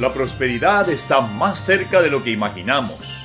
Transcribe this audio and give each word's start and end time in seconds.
La 0.00 0.14
prosperidad 0.14 0.88
está 0.90 1.20
más 1.20 1.58
cerca 1.58 2.00
de 2.00 2.08
lo 2.08 2.22
que 2.22 2.30
imaginamos. 2.30 3.24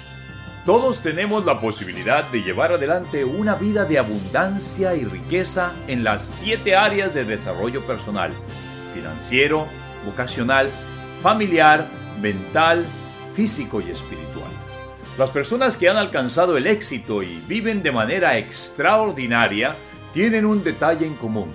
Todos 0.65 1.04
tenemos 1.04 1.46
la 1.46 1.59
posibilidad 1.59 2.23
de 2.32 2.41
llevar 2.41 2.71
adelante 2.71 3.23
una 3.23 3.54
vida 3.54 3.86
de 3.86 4.00
abundancia 4.00 4.96
y 4.96 5.05
riqueza 5.05 5.71
en 5.88 6.04
las 6.04 6.23
siete 6.23 6.75
áreas 6.75 7.14
de 7.14 7.25
desarrollo 7.25 7.86
personal, 7.86 8.32
financiero, 8.96 9.68
vocacional, 10.04 10.71
familiar, 11.21 11.86
mental, 12.20 12.87
físico 13.36 13.79
y 13.79 13.92
espiritual. 13.92 14.50
Las 15.19 15.29
personas 15.29 15.78
que 15.78 15.89
han 15.89 15.97
alcanzado 15.97 16.57
el 16.57 16.65
éxito 16.65 17.21
y 17.21 17.39
viven 17.47 17.83
de 17.83 17.92
manera 17.92 18.36
extraordinaria 18.39 19.75
tienen 20.11 20.43
un 20.43 20.64
detalle 20.64 21.05
en 21.05 21.14
común. 21.18 21.51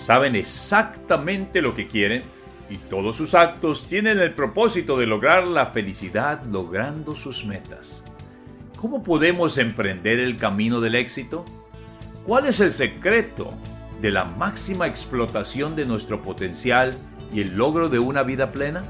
Saben 0.00 0.34
exactamente 0.36 1.60
lo 1.60 1.74
que 1.74 1.86
quieren 1.86 2.22
y 2.70 2.76
todos 2.76 3.16
sus 3.16 3.34
actos 3.34 3.86
tienen 3.86 4.18
el 4.18 4.32
propósito 4.32 4.98
de 4.98 5.06
lograr 5.06 5.46
la 5.46 5.66
felicidad 5.66 6.42
logrando 6.44 7.14
sus 7.14 7.44
metas. 7.44 8.04
¿Cómo 8.76 9.02
podemos 9.02 9.58
emprender 9.58 10.18
el 10.18 10.36
camino 10.36 10.80
del 10.80 10.94
éxito? 10.94 11.44
¿Cuál 12.26 12.46
es 12.46 12.60
el 12.60 12.72
secreto 12.72 13.52
de 14.00 14.10
la 14.10 14.24
máxima 14.24 14.86
explotación 14.86 15.76
de 15.76 15.84
nuestro 15.84 16.22
potencial 16.22 16.96
y 17.32 17.40
el 17.40 17.56
logro 17.56 17.88
de 17.88 17.98
una 17.98 18.22
vida 18.22 18.52
plena? 18.52 18.82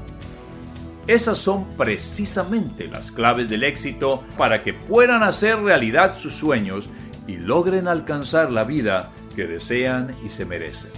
Esas 1.07 1.37
son 1.37 1.65
precisamente 1.77 2.87
las 2.87 3.11
claves 3.11 3.47
del 3.47 3.63
éxito 3.63 4.23
para 4.37 4.63
que 4.63 4.73
puedan 4.73 5.21
hacer 5.21 5.59
realidad 5.59 6.17
sus 6.17 6.33
sueños 6.33 6.89
y 7.27 7.37
logren 7.37 7.87
alcanzar 7.87 8.51
la 8.51 8.63
vida 8.63 9.11
que 9.35 9.45
desean 9.45 10.15
y 10.25 10.29
se 10.29 10.45
merecen. 10.45 10.91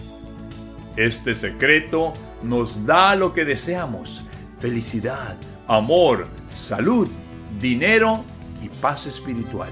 Este 0.95 1.33
secreto 1.33 2.13
nos 2.43 2.85
da 2.85 3.16
lo 3.16 3.33
que 3.33 3.45
deseamos, 3.45 4.23
felicidad, 4.59 5.35
amor, 5.67 6.27
salud, 6.53 7.07
dinero 7.59 8.23
y 8.61 8.69
paz 8.69 9.07
espiritual. 9.07 9.69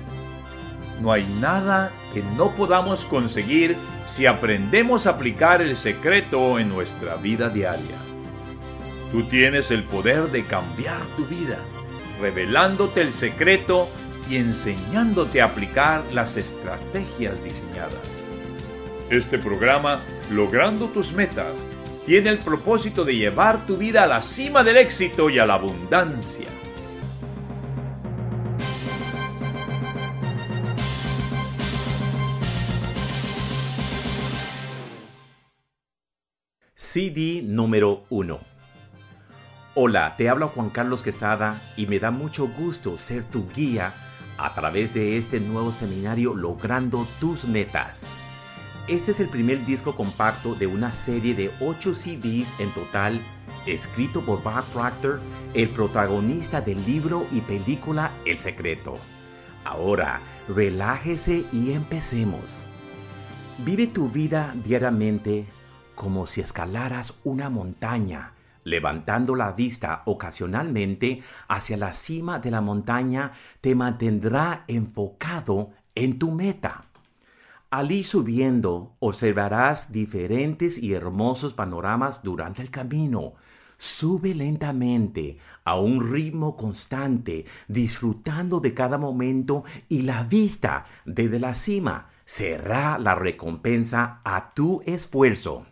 No 1.01 1.11
hay 1.11 1.25
nada 1.41 1.91
que 2.13 2.23
no 2.37 2.51
podamos 2.51 3.05
conseguir 3.05 3.75
si 4.05 4.25
aprendemos 4.25 5.07
a 5.07 5.11
aplicar 5.11 5.61
el 5.61 5.75
secreto 5.75 6.57
en 6.57 6.69
nuestra 6.69 7.15
vida 7.15 7.49
diaria. 7.49 7.97
Tú 9.11 9.23
tienes 9.23 9.71
el 9.71 9.83
poder 9.83 10.31
de 10.31 10.43
cambiar 10.43 11.01
tu 11.17 11.25
vida, 11.25 11.57
revelándote 12.21 13.01
el 13.01 13.13
secreto 13.13 13.87
y 14.29 14.37
enseñándote 14.37 15.41
a 15.41 15.45
aplicar 15.45 16.03
las 16.11 16.37
estrategias 16.37 17.43
diseñadas. 17.43 18.19
Este 19.09 19.37
programa, 19.37 20.01
Logrando 20.31 20.87
tus 20.87 21.13
metas, 21.13 21.67
tiene 22.05 22.29
el 22.29 22.37
propósito 22.37 23.03
de 23.03 23.15
llevar 23.15 23.65
tu 23.65 23.77
vida 23.77 24.03
a 24.03 24.07
la 24.07 24.21
cima 24.21 24.63
del 24.63 24.77
éxito 24.77 25.29
y 25.29 25.39
a 25.39 25.45
la 25.45 25.55
abundancia. 25.55 26.47
CD 36.75 37.41
número 37.43 38.03
1 38.09 38.39
Hola, 39.73 40.15
te 40.15 40.29
habla 40.29 40.47
Juan 40.47 40.69
Carlos 40.69 41.03
Quesada 41.03 41.59
y 41.75 41.87
me 41.87 41.99
da 41.99 42.11
mucho 42.11 42.47
gusto 42.47 42.97
ser 42.97 43.25
tu 43.25 43.49
guía 43.49 43.93
a 44.37 44.53
través 44.53 44.93
de 44.93 45.17
este 45.17 45.39
nuevo 45.39 45.71
seminario 45.71 46.33
Logrando 46.33 47.05
tus 47.19 47.45
metas. 47.45 48.07
Este 48.87 49.11
es 49.11 49.19
el 49.19 49.29
primer 49.29 49.65
disco 49.65 49.95
compacto 49.95 50.53
de 50.53 50.67
una 50.67 50.91
serie 50.91 51.33
de 51.33 51.49
8 51.59 51.95
CDs 51.95 52.59
en 52.59 52.69
total, 52.71 53.19
escrito 53.65 54.21
por 54.21 54.43
Bob 54.43 54.63
Proctor, 54.73 55.19
el 55.55 55.69
protagonista 55.69 56.61
del 56.61 56.85
libro 56.85 57.25
y 57.31 57.41
película 57.41 58.11
El 58.25 58.39
Secreto. 58.39 58.97
Ahora, 59.63 60.19
relájese 60.47 61.45
y 61.51 61.71
empecemos. 61.71 62.63
Vive 63.65 63.87
tu 63.87 64.09
vida 64.09 64.53
diariamente 64.63 65.45
como 65.95 66.27
si 66.27 66.41
escalaras 66.41 67.15
una 67.23 67.49
montaña 67.49 68.35
Levantando 68.65 69.35
la 69.35 69.51
vista 69.51 70.01
ocasionalmente 70.05 71.21
hacia 71.47 71.77
la 71.77 71.93
cima 71.93 72.39
de 72.39 72.49
la 72.49 72.61
montaña 72.61 73.31
te 73.61 73.75
mantendrá 73.75 74.63
enfocado 74.67 75.69
en 75.93 76.17
tu 76.17 76.31
meta. 76.31 76.85
Al 77.75 77.91
ir 77.91 78.05
subiendo 78.05 78.95
observarás 78.99 79.91
diferentes 79.91 80.77
y 80.77 80.93
hermosos 80.93 81.53
panoramas 81.53 82.23
durante 82.23 82.61
el 82.61 82.69
camino. 82.69 83.33
Sube 83.77 84.33
lentamente, 84.33 85.39
a 85.65 85.77
un 85.77 86.09
ritmo 86.09 86.55
constante, 86.55 87.43
disfrutando 87.67 88.61
de 88.61 88.73
cada 88.73 88.97
momento 88.97 89.65
y 89.89 90.03
la 90.03 90.23
vista 90.23 90.85
desde 91.03 91.37
la 91.37 91.53
cima 91.53 92.11
será 92.23 92.97
la 92.97 93.13
recompensa 93.13 94.21
a 94.23 94.53
tu 94.53 94.81
esfuerzo. 94.85 95.65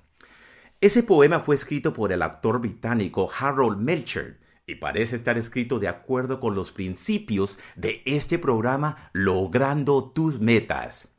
Ese 0.82 1.04
poema 1.04 1.40
fue 1.40 1.56
escrito 1.56 1.94
por 1.94 2.12
el 2.12 2.22
actor 2.22 2.60
británico 2.60 3.30
Harold 3.40 3.80
Melcher 3.80 4.42
y 4.68 4.76
parece 4.76 5.16
estar 5.16 5.38
escrito 5.38 5.80
de 5.80 5.88
acuerdo 5.88 6.42
con 6.42 6.54
los 6.54 6.74
principios 6.74 7.58
de 7.78 8.02
este 8.06 8.40
programa 8.40 9.10
Logrando 9.14 10.12
tus 10.14 10.42
metas. 10.42 11.13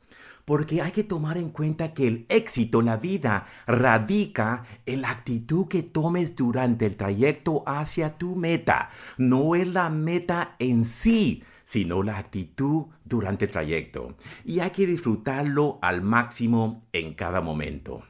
Porque 0.45 0.81
hay 0.81 0.91
que 0.91 1.03
tomar 1.03 1.37
en 1.37 1.49
cuenta 1.49 1.93
que 1.93 2.07
el 2.07 2.25
éxito 2.29 2.79
en 2.79 2.85
la 2.85 2.97
vida 2.97 3.47
radica 3.65 4.63
en 4.85 5.01
la 5.01 5.09
actitud 5.09 5.67
que 5.67 5.83
tomes 5.83 6.35
durante 6.35 6.85
el 6.85 6.95
trayecto 6.95 7.63
hacia 7.65 8.17
tu 8.17 8.35
meta. 8.35 8.89
No 9.17 9.55
es 9.55 9.67
la 9.67 9.89
meta 9.89 10.55
en 10.59 10.85
sí, 10.85 11.43
sino 11.63 12.03
la 12.03 12.19
actitud 12.19 12.85
durante 13.03 13.45
el 13.45 13.51
trayecto. 13.51 14.15
Y 14.45 14.59
hay 14.59 14.69
que 14.69 14.85
disfrutarlo 14.85 15.79
al 15.81 16.01
máximo 16.01 16.87
en 16.93 17.15
cada 17.15 17.41
momento. 17.41 18.03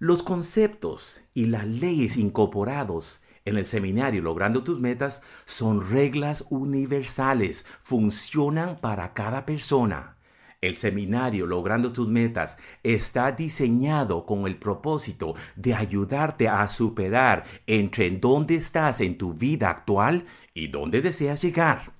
Los 0.00 0.24
conceptos 0.24 1.22
y 1.32 1.46
las 1.46 1.66
leyes 1.66 2.16
incorporados 2.16 3.22
en 3.44 3.56
el 3.56 3.66
seminario 3.66 4.22
Logrando 4.22 4.62
tus 4.62 4.80
metas 4.80 5.22
son 5.46 5.88
reglas 5.90 6.44
universales, 6.50 7.64
funcionan 7.82 8.78
para 8.80 9.14
cada 9.14 9.46
persona. 9.46 10.16
El 10.62 10.76
seminario 10.76 11.44
Logrando 11.44 11.92
tus 11.92 12.08
metas 12.08 12.56
está 12.84 13.32
diseñado 13.32 14.24
con 14.24 14.46
el 14.46 14.56
propósito 14.56 15.34
de 15.56 15.74
ayudarte 15.74 16.48
a 16.48 16.68
superar 16.68 17.44
entre 17.66 18.08
dónde 18.10 18.54
estás 18.54 19.00
en 19.00 19.18
tu 19.18 19.34
vida 19.34 19.70
actual 19.70 20.24
y 20.54 20.68
dónde 20.68 21.02
deseas 21.02 21.42
llegar. 21.42 21.92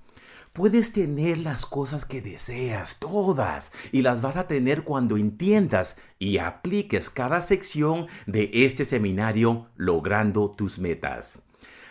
Puedes 0.53 0.93
tener 0.93 1.39
las 1.39 1.65
cosas 1.65 2.05
que 2.05 2.21
deseas, 2.21 2.99
todas, 2.99 3.73
y 3.91 4.01
las 4.01 4.21
vas 4.21 4.37
a 4.37 4.47
tener 4.47 4.83
cuando 4.83 5.17
entiendas 5.17 5.97
y 6.17 6.37
apliques 6.37 7.09
cada 7.09 7.41
sección 7.41 8.07
de 8.27 8.49
este 8.53 8.85
seminario 8.85 9.67
logrando 9.75 10.51
tus 10.51 10.79
metas. 10.79 11.41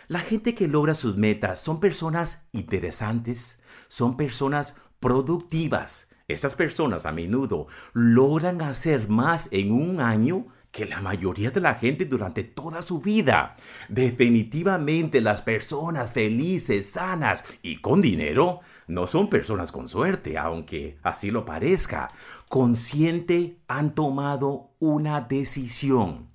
La 0.07 0.19
gente 0.19 0.55
que 0.55 0.67
logra 0.67 0.95
sus 0.95 1.17
metas 1.17 1.59
son 1.59 1.79
personas 1.79 2.41
interesantes, 2.51 3.59
son 3.89 4.17
personas 4.17 4.75
productivas. 4.99 6.07
Estas 6.33 6.55
personas 6.55 7.05
a 7.05 7.11
menudo 7.11 7.67
logran 7.93 8.63
hacer 8.63 9.07
más 9.07 9.49
en 9.51 9.71
un 9.71 10.01
año 10.01 10.47
que 10.71 10.87
la 10.87 10.99
mayoría 10.99 11.51
de 11.51 11.61
la 11.61 11.75
gente 11.75 12.05
durante 12.05 12.43
toda 12.43 12.81
su 12.81 12.99
vida. 12.99 13.55
Definitivamente 13.87 15.21
las 15.21 15.43
personas 15.43 16.11
felices, 16.11 16.89
sanas 16.89 17.45
y 17.61 17.77
con 17.77 18.01
dinero 18.01 18.61
no 18.87 19.05
son 19.05 19.29
personas 19.29 19.71
con 19.71 19.87
suerte, 19.87 20.39
aunque 20.39 20.97
así 21.03 21.29
lo 21.29 21.45
parezca. 21.45 22.09
Consciente 22.49 23.59
han 23.67 23.93
tomado 23.93 24.71
una 24.79 25.21
decisión. 25.21 26.29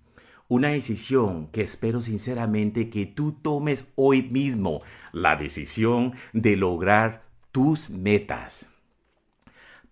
Una 0.47 0.69
decisión 0.69 1.49
que 1.49 1.63
espero 1.63 2.01
sinceramente 2.01 2.89
que 2.89 3.05
tú 3.05 3.33
tomes 3.33 3.87
hoy 3.97 4.23
mismo, 4.23 4.81
la 5.11 5.35
decisión 5.35 6.15
de 6.33 6.57
lograr 6.57 7.25
tus 7.51 7.91
metas. 7.91 8.69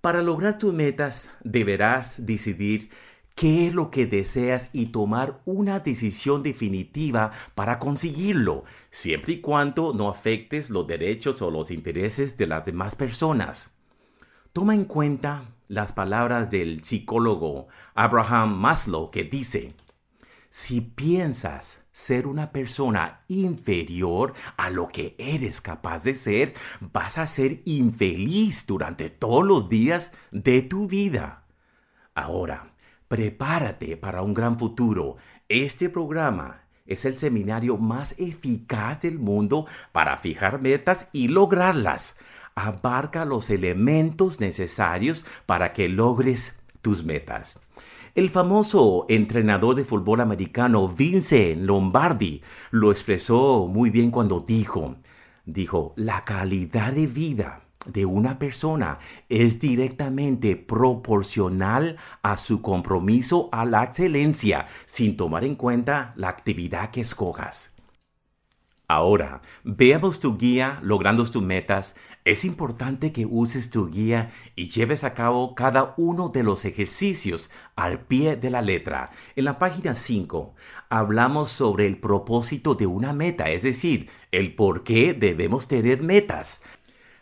Para 0.06 0.22
lograr 0.22 0.56
tus 0.56 0.72
metas 0.72 1.30
deberás 1.42 2.24
decidir 2.26 2.90
qué 3.34 3.66
es 3.66 3.74
lo 3.74 3.90
que 3.90 4.06
deseas 4.06 4.70
y 4.72 4.92
tomar 4.92 5.40
una 5.44 5.80
decisión 5.80 6.44
definitiva 6.44 7.32
para 7.56 7.80
conseguirlo, 7.80 8.62
siempre 8.92 9.32
y 9.32 9.40
cuando 9.40 9.92
no 9.94 10.08
afectes 10.08 10.70
los 10.70 10.86
derechos 10.86 11.42
o 11.42 11.50
los 11.50 11.72
intereses 11.72 12.36
de 12.36 12.46
las 12.46 12.64
demás 12.64 12.94
personas. 12.94 13.74
Toma 14.52 14.76
en 14.76 14.84
cuenta 14.84 15.42
las 15.66 15.92
palabras 15.92 16.50
del 16.50 16.84
psicólogo 16.84 17.66
Abraham 17.96 18.54
Maslow 18.54 19.10
que 19.10 19.24
dice, 19.24 19.74
si 20.50 20.82
piensas 20.82 21.82
ser 21.96 22.26
una 22.26 22.52
persona 22.52 23.20
inferior 23.28 24.34
a 24.56 24.70
lo 24.70 24.88
que 24.88 25.14
eres 25.18 25.60
capaz 25.60 26.04
de 26.04 26.14
ser, 26.14 26.54
vas 26.80 27.18
a 27.18 27.26
ser 27.26 27.62
infeliz 27.64 28.66
durante 28.66 29.10
todos 29.10 29.46
los 29.46 29.68
días 29.68 30.12
de 30.30 30.62
tu 30.62 30.86
vida. 30.86 31.44
Ahora, 32.14 32.76
Prepárate 33.08 33.96
para 33.96 34.22
un 34.22 34.34
gran 34.34 34.58
futuro. 34.58 35.16
Este 35.48 35.88
programa 35.88 36.62
es 36.86 37.04
el 37.04 37.18
seminario 37.18 37.76
más 37.76 38.16
eficaz 38.18 39.00
del 39.00 39.20
mundo 39.20 39.66
para 39.92 40.16
fijar 40.16 40.60
metas 40.60 41.08
y 41.12 41.28
lograrlas. 41.28 42.16
Abarca 42.56 43.24
los 43.24 43.48
elementos 43.50 44.40
necesarios 44.40 45.24
para 45.46 45.72
que 45.72 45.88
logres 45.88 46.58
tus 46.82 47.04
metas. 47.04 47.60
El 48.16 48.30
famoso 48.30 49.04
entrenador 49.10 49.74
de 49.74 49.84
fútbol 49.84 50.22
americano 50.22 50.88
Vince 50.88 51.54
Lombardi 51.54 52.40
lo 52.70 52.90
expresó 52.90 53.66
muy 53.66 53.90
bien 53.90 54.10
cuando 54.10 54.40
dijo, 54.40 54.96
dijo, 55.44 55.92
la 55.96 56.24
calidad 56.24 56.94
de 56.94 57.06
vida 57.08 57.60
de 57.84 58.06
una 58.06 58.38
persona 58.38 59.00
es 59.28 59.60
directamente 59.60 60.56
proporcional 60.56 61.98
a 62.22 62.38
su 62.38 62.62
compromiso 62.62 63.50
a 63.52 63.66
la 63.66 63.84
excelencia 63.84 64.64
sin 64.86 65.18
tomar 65.18 65.44
en 65.44 65.54
cuenta 65.54 66.14
la 66.16 66.30
actividad 66.30 66.92
que 66.92 67.02
escojas. 67.02 67.76
Ahora, 68.88 69.42
veamos 69.64 70.20
tu 70.20 70.38
guía 70.38 70.78
logrando 70.80 71.28
tus 71.28 71.42
metas. 71.42 71.96
Es 72.26 72.44
importante 72.44 73.12
que 73.12 73.24
uses 73.24 73.70
tu 73.70 73.88
guía 73.88 74.30
y 74.56 74.66
lleves 74.68 75.04
a 75.04 75.14
cabo 75.14 75.54
cada 75.54 75.94
uno 75.96 76.28
de 76.28 76.42
los 76.42 76.64
ejercicios 76.64 77.52
al 77.76 78.00
pie 78.00 78.34
de 78.34 78.50
la 78.50 78.62
letra. 78.62 79.12
En 79.36 79.44
la 79.44 79.60
página 79.60 79.94
5 79.94 80.52
hablamos 80.88 81.52
sobre 81.52 81.86
el 81.86 81.98
propósito 81.98 82.74
de 82.74 82.88
una 82.88 83.12
meta, 83.12 83.48
es 83.50 83.62
decir, 83.62 84.10
el 84.32 84.56
por 84.56 84.82
qué 84.82 85.14
debemos 85.14 85.68
tener 85.68 86.02
metas. 86.02 86.62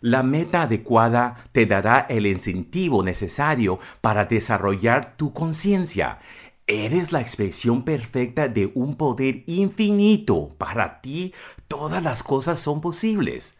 La 0.00 0.22
meta 0.22 0.62
adecuada 0.62 1.36
te 1.52 1.66
dará 1.66 2.06
el 2.08 2.26
incentivo 2.26 3.02
necesario 3.02 3.78
para 4.00 4.24
desarrollar 4.24 5.18
tu 5.18 5.34
conciencia. 5.34 6.18
Eres 6.66 7.12
la 7.12 7.20
expresión 7.20 7.82
perfecta 7.82 8.48
de 8.48 8.72
un 8.74 8.96
poder 8.96 9.44
infinito. 9.48 10.48
Para 10.56 11.02
ti 11.02 11.34
todas 11.68 12.02
las 12.02 12.22
cosas 12.22 12.58
son 12.58 12.80
posibles. 12.80 13.58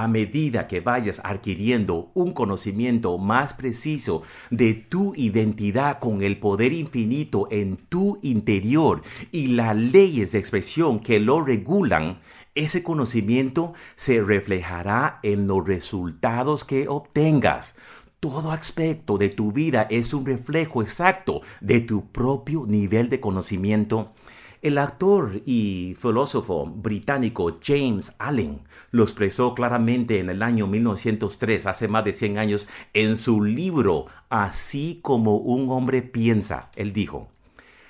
A 0.00 0.08
medida 0.08 0.66
que 0.66 0.80
vayas 0.80 1.20
adquiriendo 1.24 2.10
un 2.14 2.32
conocimiento 2.32 3.18
más 3.18 3.52
preciso 3.52 4.22
de 4.48 4.72
tu 4.72 5.14
identidad 5.14 5.98
con 5.98 6.22
el 6.22 6.38
poder 6.38 6.72
infinito 6.72 7.48
en 7.50 7.76
tu 7.76 8.18
interior 8.22 9.02
y 9.30 9.48
las 9.48 9.76
leyes 9.76 10.32
de 10.32 10.38
expresión 10.38 11.00
que 11.00 11.20
lo 11.20 11.42
regulan, 11.44 12.18
ese 12.54 12.82
conocimiento 12.82 13.74
se 13.94 14.22
reflejará 14.22 15.20
en 15.22 15.46
los 15.46 15.66
resultados 15.66 16.64
que 16.64 16.88
obtengas. 16.88 17.76
Todo 18.20 18.52
aspecto 18.52 19.18
de 19.18 19.28
tu 19.28 19.52
vida 19.52 19.86
es 19.90 20.14
un 20.14 20.24
reflejo 20.24 20.80
exacto 20.80 21.42
de 21.60 21.82
tu 21.82 22.06
propio 22.06 22.64
nivel 22.66 23.10
de 23.10 23.20
conocimiento. 23.20 24.14
El 24.62 24.76
actor 24.76 25.40
y 25.46 25.96
filósofo 25.98 26.66
británico 26.66 27.58
James 27.62 28.12
Allen 28.18 28.60
lo 28.90 29.04
expresó 29.04 29.54
claramente 29.54 30.18
en 30.18 30.28
el 30.28 30.42
año 30.42 30.66
1903, 30.66 31.64
hace 31.64 31.88
más 31.88 32.04
de 32.04 32.12
100 32.12 32.36
años, 32.36 32.68
en 32.92 33.16
su 33.16 33.42
libro 33.42 34.04
Así 34.28 35.00
como 35.00 35.38
un 35.38 35.70
hombre 35.70 36.02
piensa. 36.02 36.70
Él 36.76 36.92
dijo, 36.92 37.28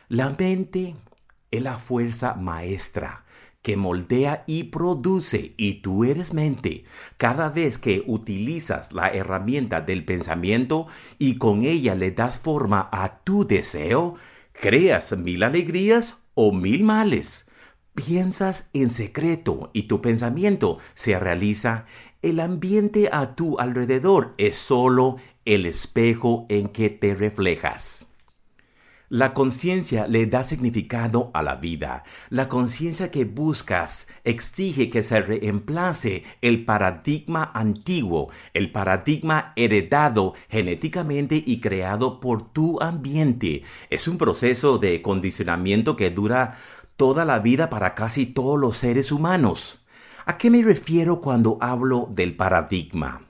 la 0.08 0.30
mente 0.38 0.94
es 1.50 1.60
la 1.60 1.74
fuerza 1.74 2.34
maestra 2.34 3.24
que 3.62 3.76
moldea 3.76 4.44
y 4.46 4.64
produce, 4.64 5.54
y 5.56 5.82
tú 5.82 6.04
eres 6.04 6.32
mente. 6.32 6.84
Cada 7.16 7.48
vez 7.48 7.78
que 7.78 8.04
utilizas 8.06 8.92
la 8.92 9.08
herramienta 9.08 9.80
del 9.80 10.04
pensamiento 10.04 10.86
y 11.18 11.36
con 11.36 11.64
ella 11.64 11.96
le 11.96 12.12
das 12.12 12.38
forma 12.38 12.88
a 12.92 13.18
tu 13.24 13.44
deseo, 13.44 14.14
creas 14.52 15.16
mil 15.18 15.42
alegrías 15.42 16.20
o 16.42 16.52
mil 16.52 16.84
males. 16.84 17.46
Piensas 17.94 18.70
en 18.72 18.88
secreto 18.88 19.68
y 19.74 19.82
tu 19.82 20.00
pensamiento 20.00 20.78
se 20.94 21.18
realiza. 21.18 21.84
El 22.22 22.40
ambiente 22.40 23.10
a 23.12 23.34
tu 23.34 23.58
alrededor 23.58 24.32
es 24.38 24.56
solo 24.56 25.16
el 25.44 25.66
espejo 25.66 26.46
en 26.48 26.68
que 26.68 26.88
te 26.88 27.14
reflejas. 27.14 28.09
La 29.12 29.34
conciencia 29.34 30.06
le 30.06 30.26
da 30.26 30.44
significado 30.44 31.32
a 31.34 31.42
la 31.42 31.56
vida. 31.56 32.04
La 32.28 32.48
conciencia 32.48 33.10
que 33.10 33.24
buscas 33.24 34.06
exige 34.22 34.88
que 34.88 35.02
se 35.02 35.20
reemplace 35.20 36.22
el 36.42 36.64
paradigma 36.64 37.50
antiguo, 37.52 38.28
el 38.54 38.70
paradigma 38.70 39.52
heredado 39.56 40.34
genéticamente 40.48 41.42
y 41.44 41.58
creado 41.58 42.20
por 42.20 42.52
tu 42.52 42.80
ambiente. 42.80 43.64
Es 43.90 44.06
un 44.06 44.16
proceso 44.16 44.78
de 44.78 45.02
condicionamiento 45.02 45.96
que 45.96 46.10
dura 46.10 46.56
toda 46.94 47.24
la 47.24 47.40
vida 47.40 47.68
para 47.68 47.96
casi 47.96 48.26
todos 48.26 48.60
los 48.60 48.78
seres 48.78 49.10
humanos. 49.10 49.84
¿A 50.24 50.38
qué 50.38 50.50
me 50.50 50.62
refiero 50.62 51.20
cuando 51.20 51.58
hablo 51.60 52.06
del 52.12 52.36
paradigma? 52.36 53.29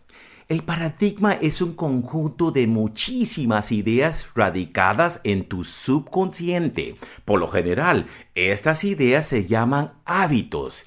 El 0.50 0.64
paradigma 0.64 1.34
es 1.34 1.60
un 1.62 1.74
conjunto 1.74 2.50
de 2.50 2.66
muchísimas 2.66 3.70
ideas 3.70 4.26
radicadas 4.34 5.20
en 5.22 5.44
tu 5.44 5.62
subconsciente. 5.62 6.96
Por 7.24 7.38
lo 7.38 7.46
general, 7.46 8.06
estas 8.34 8.82
ideas 8.82 9.28
se 9.28 9.46
llaman 9.46 9.92
hábitos. 10.04 10.86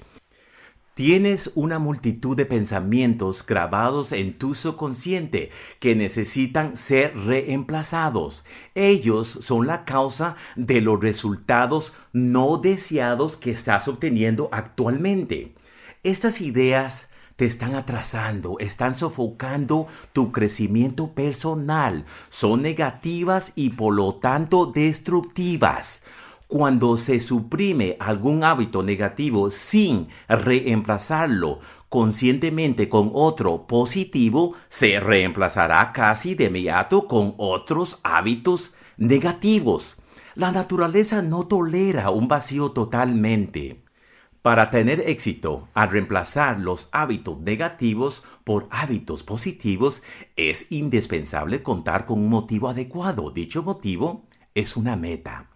Tienes 0.92 1.50
una 1.54 1.78
multitud 1.78 2.36
de 2.36 2.44
pensamientos 2.44 3.46
grabados 3.46 4.12
en 4.12 4.36
tu 4.36 4.54
subconsciente 4.54 5.48
que 5.78 5.96
necesitan 5.96 6.76
ser 6.76 7.16
reemplazados. 7.16 8.44
Ellos 8.74 9.38
son 9.40 9.66
la 9.66 9.86
causa 9.86 10.36
de 10.56 10.82
los 10.82 11.00
resultados 11.00 11.94
no 12.12 12.58
deseados 12.58 13.38
que 13.38 13.52
estás 13.52 13.88
obteniendo 13.88 14.50
actualmente. 14.52 15.54
Estas 16.02 16.42
ideas 16.42 17.08
te 17.36 17.46
están 17.46 17.74
atrasando, 17.74 18.58
están 18.60 18.94
sofocando 18.94 19.86
tu 20.12 20.30
crecimiento 20.30 21.12
personal, 21.12 22.04
son 22.28 22.62
negativas 22.62 23.52
y 23.56 23.70
por 23.70 23.94
lo 23.94 24.14
tanto 24.14 24.66
destructivas. 24.66 26.02
Cuando 26.46 26.96
se 26.96 27.20
suprime 27.20 27.96
algún 27.98 28.44
hábito 28.44 28.82
negativo 28.82 29.50
sin 29.50 30.08
reemplazarlo 30.28 31.58
conscientemente 31.88 32.88
con 32.88 33.10
otro 33.14 33.66
positivo, 33.66 34.54
se 34.68 35.00
reemplazará 35.00 35.92
casi 35.92 36.34
de 36.34 36.44
inmediato 36.44 37.08
con 37.08 37.34
otros 37.38 37.98
hábitos 38.02 38.74
negativos. 38.96 39.96
La 40.34 40.52
naturaleza 40.52 41.22
no 41.22 41.46
tolera 41.46 42.10
un 42.10 42.28
vacío 42.28 42.72
totalmente. 42.72 43.83
Para 44.44 44.68
tener 44.68 45.00
éxito 45.08 45.68
al 45.72 45.88
reemplazar 45.88 46.60
los 46.60 46.90
hábitos 46.92 47.40
negativos 47.40 48.22
por 48.44 48.68
hábitos 48.70 49.24
positivos, 49.24 50.02
es 50.36 50.66
indispensable 50.70 51.62
contar 51.62 52.04
con 52.04 52.18
un 52.18 52.28
motivo 52.28 52.68
adecuado. 52.68 53.30
Dicho 53.30 53.62
motivo 53.62 54.26
es 54.54 54.76
una 54.76 54.96
meta. 54.96 55.53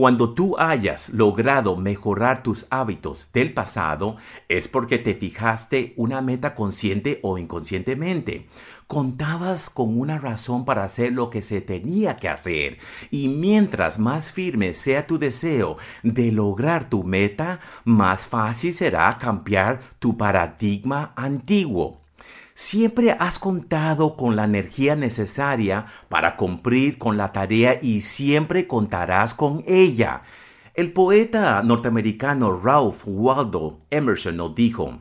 Cuando 0.00 0.32
tú 0.32 0.56
hayas 0.58 1.10
logrado 1.10 1.76
mejorar 1.76 2.42
tus 2.42 2.66
hábitos 2.70 3.28
del 3.34 3.52
pasado, 3.52 4.16
es 4.48 4.66
porque 4.66 4.96
te 4.96 5.14
fijaste 5.14 5.92
una 5.94 6.22
meta 6.22 6.54
consciente 6.54 7.20
o 7.22 7.36
inconscientemente. 7.36 8.46
Contabas 8.86 9.68
con 9.68 10.00
una 10.00 10.18
razón 10.18 10.64
para 10.64 10.84
hacer 10.84 11.12
lo 11.12 11.28
que 11.28 11.42
se 11.42 11.60
tenía 11.60 12.16
que 12.16 12.30
hacer. 12.30 12.78
Y 13.10 13.28
mientras 13.28 13.98
más 13.98 14.32
firme 14.32 14.72
sea 14.72 15.06
tu 15.06 15.18
deseo 15.18 15.76
de 16.02 16.32
lograr 16.32 16.88
tu 16.88 17.04
meta, 17.04 17.60
más 17.84 18.26
fácil 18.26 18.72
será 18.72 19.18
cambiar 19.18 19.80
tu 19.98 20.16
paradigma 20.16 21.12
antiguo. 21.14 21.99
Siempre 22.62 23.16
has 23.18 23.38
contado 23.38 24.18
con 24.18 24.36
la 24.36 24.44
energía 24.44 24.94
necesaria 24.94 25.86
para 26.10 26.36
cumplir 26.36 26.98
con 26.98 27.16
la 27.16 27.32
tarea 27.32 27.78
y 27.80 28.02
siempre 28.02 28.66
contarás 28.66 29.32
con 29.32 29.64
ella. 29.66 30.20
El 30.74 30.92
poeta 30.92 31.62
norteamericano 31.62 32.60
Ralph 32.62 33.04
Waldo 33.06 33.78
Emerson 33.88 34.36
nos 34.36 34.54
dijo, 34.54 34.98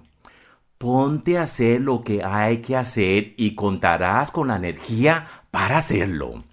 Ponte 0.77 1.37
a 1.37 1.43
hacer 1.43 1.81
lo 1.81 2.01
que 2.01 2.23
hay 2.23 2.59
que 2.61 2.77
hacer 2.77 3.33
y 3.35 3.55
contarás 3.55 4.31
con 4.31 4.47
la 4.47 4.55
energía 4.55 5.27
para 5.51 5.79
hacerlo. 5.79 6.45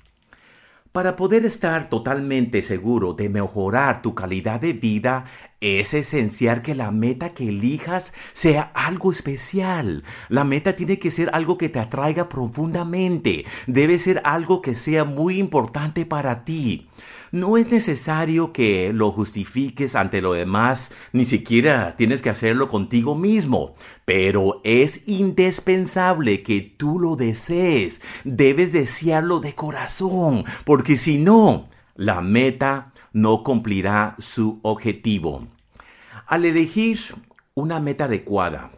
Para 0.96 1.14
poder 1.14 1.44
estar 1.44 1.90
totalmente 1.90 2.62
seguro 2.62 3.12
de 3.12 3.28
mejorar 3.28 4.00
tu 4.00 4.14
calidad 4.14 4.62
de 4.62 4.72
vida, 4.72 5.26
es 5.60 5.92
esencial 5.92 6.62
que 6.62 6.74
la 6.74 6.90
meta 6.90 7.34
que 7.34 7.48
elijas 7.48 8.14
sea 8.32 8.72
algo 8.72 9.10
especial. 9.10 10.04
La 10.30 10.44
meta 10.44 10.74
tiene 10.74 10.98
que 10.98 11.10
ser 11.10 11.28
algo 11.34 11.58
que 11.58 11.68
te 11.68 11.80
atraiga 11.80 12.30
profundamente. 12.30 13.44
Debe 13.66 13.98
ser 13.98 14.22
algo 14.24 14.62
que 14.62 14.74
sea 14.74 15.04
muy 15.04 15.38
importante 15.38 16.06
para 16.06 16.46
ti. 16.46 16.88
No 17.32 17.56
es 17.56 17.70
necesario 17.70 18.52
que 18.52 18.92
lo 18.92 19.12
justifiques 19.12 19.94
ante 19.94 20.20
lo 20.20 20.32
demás, 20.32 20.92
ni 21.12 21.24
siquiera 21.24 21.96
tienes 21.96 22.22
que 22.22 22.30
hacerlo 22.30 22.68
contigo 22.68 23.14
mismo, 23.14 23.74
pero 24.04 24.60
es 24.64 25.08
indispensable 25.08 26.42
que 26.42 26.60
tú 26.60 26.98
lo 26.98 27.16
desees. 27.16 28.02
Debes 28.24 28.72
desearlo 28.72 29.40
de 29.40 29.54
corazón, 29.54 30.44
porque 30.64 30.96
si 30.96 31.18
no, 31.18 31.68
la 31.96 32.20
meta 32.20 32.92
no 33.12 33.42
cumplirá 33.42 34.14
su 34.18 34.60
objetivo. 34.62 35.46
Al 36.26 36.44
elegir 36.44 36.98
una 37.54 37.80
meta 37.80 38.04
adecuada, 38.04 38.70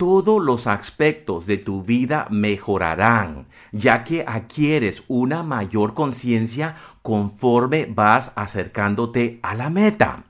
todos 0.00 0.42
los 0.42 0.66
aspectos 0.66 1.46
de 1.46 1.58
tu 1.58 1.82
vida 1.82 2.26
mejorarán, 2.30 3.48
ya 3.70 4.02
que 4.02 4.24
adquieres 4.26 5.02
una 5.08 5.42
mayor 5.42 5.92
conciencia 5.92 6.74
conforme 7.02 7.84
vas 7.84 8.32
acercándote 8.34 9.40
a 9.42 9.54
la 9.54 9.68
meta. 9.68 10.24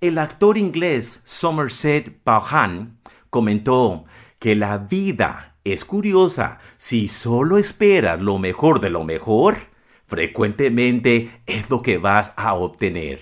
El 0.00 0.16
actor 0.16 0.56
inglés 0.56 1.22
Somerset 1.24 2.20
Maugham 2.24 2.98
comentó 3.30 4.04
que 4.38 4.54
la 4.54 4.78
vida 4.78 5.56
es 5.64 5.84
curiosa 5.84 6.60
si 6.76 7.08
solo 7.08 7.58
esperas 7.58 8.20
lo 8.20 8.38
mejor 8.38 8.78
de 8.78 8.90
lo 8.90 9.02
mejor, 9.02 9.56
frecuentemente 10.06 11.42
es 11.46 11.68
lo 11.68 11.82
que 11.82 11.98
vas 11.98 12.32
a 12.36 12.54
obtener. 12.54 13.18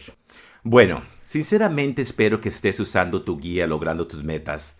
Bueno, 0.62 1.00
sinceramente 1.24 2.02
espero 2.02 2.42
que 2.42 2.50
estés 2.50 2.78
usando 2.78 3.22
tu 3.22 3.38
guía 3.38 3.66
logrando 3.66 4.06
tus 4.06 4.22
metas 4.22 4.76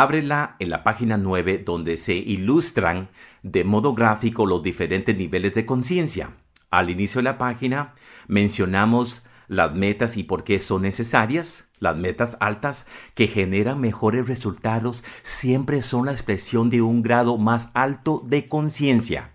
ábrela 0.00 0.56
en 0.58 0.70
la 0.70 0.84
página 0.84 1.16
9 1.16 1.62
donde 1.64 1.96
se 1.96 2.14
ilustran 2.14 3.08
de 3.42 3.64
modo 3.64 3.94
gráfico 3.94 4.46
los 4.46 4.62
diferentes 4.62 5.16
niveles 5.16 5.54
de 5.54 5.66
conciencia. 5.66 6.32
Al 6.70 6.90
inicio 6.90 7.20
de 7.20 7.24
la 7.24 7.38
página 7.38 7.94
mencionamos 8.26 9.24
las 9.48 9.74
metas 9.74 10.16
y 10.16 10.24
por 10.24 10.44
qué 10.44 10.60
son 10.60 10.82
necesarias. 10.82 11.68
Las 11.80 11.96
metas 11.96 12.36
altas 12.40 12.86
que 13.14 13.28
generan 13.28 13.80
mejores 13.80 14.26
resultados 14.26 15.04
siempre 15.22 15.80
son 15.80 16.06
la 16.06 16.12
expresión 16.12 16.70
de 16.70 16.82
un 16.82 17.02
grado 17.02 17.38
más 17.38 17.70
alto 17.72 18.22
de 18.26 18.48
conciencia. 18.48 19.32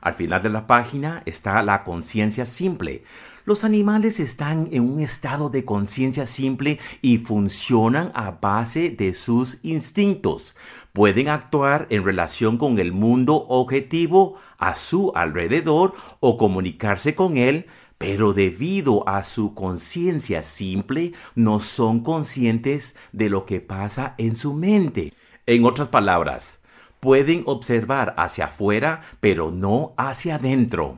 Al 0.00 0.14
final 0.14 0.42
de 0.42 0.50
la 0.50 0.66
página 0.66 1.22
está 1.26 1.62
la 1.62 1.82
conciencia 1.82 2.46
simple. 2.46 3.02
Los 3.46 3.62
animales 3.62 4.18
están 4.18 4.68
en 4.72 4.82
un 4.82 4.98
estado 4.98 5.50
de 5.50 5.64
conciencia 5.64 6.26
simple 6.26 6.80
y 7.00 7.18
funcionan 7.18 8.10
a 8.12 8.32
base 8.32 8.90
de 8.90 9.14
sus 9.14 9.60
instintos. 9.62 10.56
Pueden 10.92 11.28
actuar 11.28 11.86
en 11.90 12.02
relación 12.02 12.58
con 12.58 12.80
el 12.80 12.90
mundo 12.90 13.46
objetivo 13.48 14.34
a 14.58 14.74
su 14.74 15.12
alrededor 15.14 15.94
o 16.18 16.36
comunicarse 16.36 17.14
con 17.14 17.36
él, 17.36 17.66
pero 17.98 18.32
debido 18.32 19.08
a 19.08 19.22
su 19.22 19.54
conciencia 19.54 20.42
simple 20.42 21.12
no 21.36 21.60
son 21.60 22.00
conscientes 22.00 22.96
de 23.12 23.30
lo 23.30 23.46
que 23.46 23.60
pasa 23.60 24.16
en 24.18 24.34
su 24.34 24.54
mente. 24.54 25.12
En 25.46 25.64
otras 25.64 25.88
palabras, 25.88 26.58
pueden 26.98 27.44
observar 27.46 28.14
hacia 28.18 28.46
afuera, 28.46 29.02
pero 29.20 29.52
no 29.52 29.94
hacia 29.96 30.34
adentro. 30.34 30.96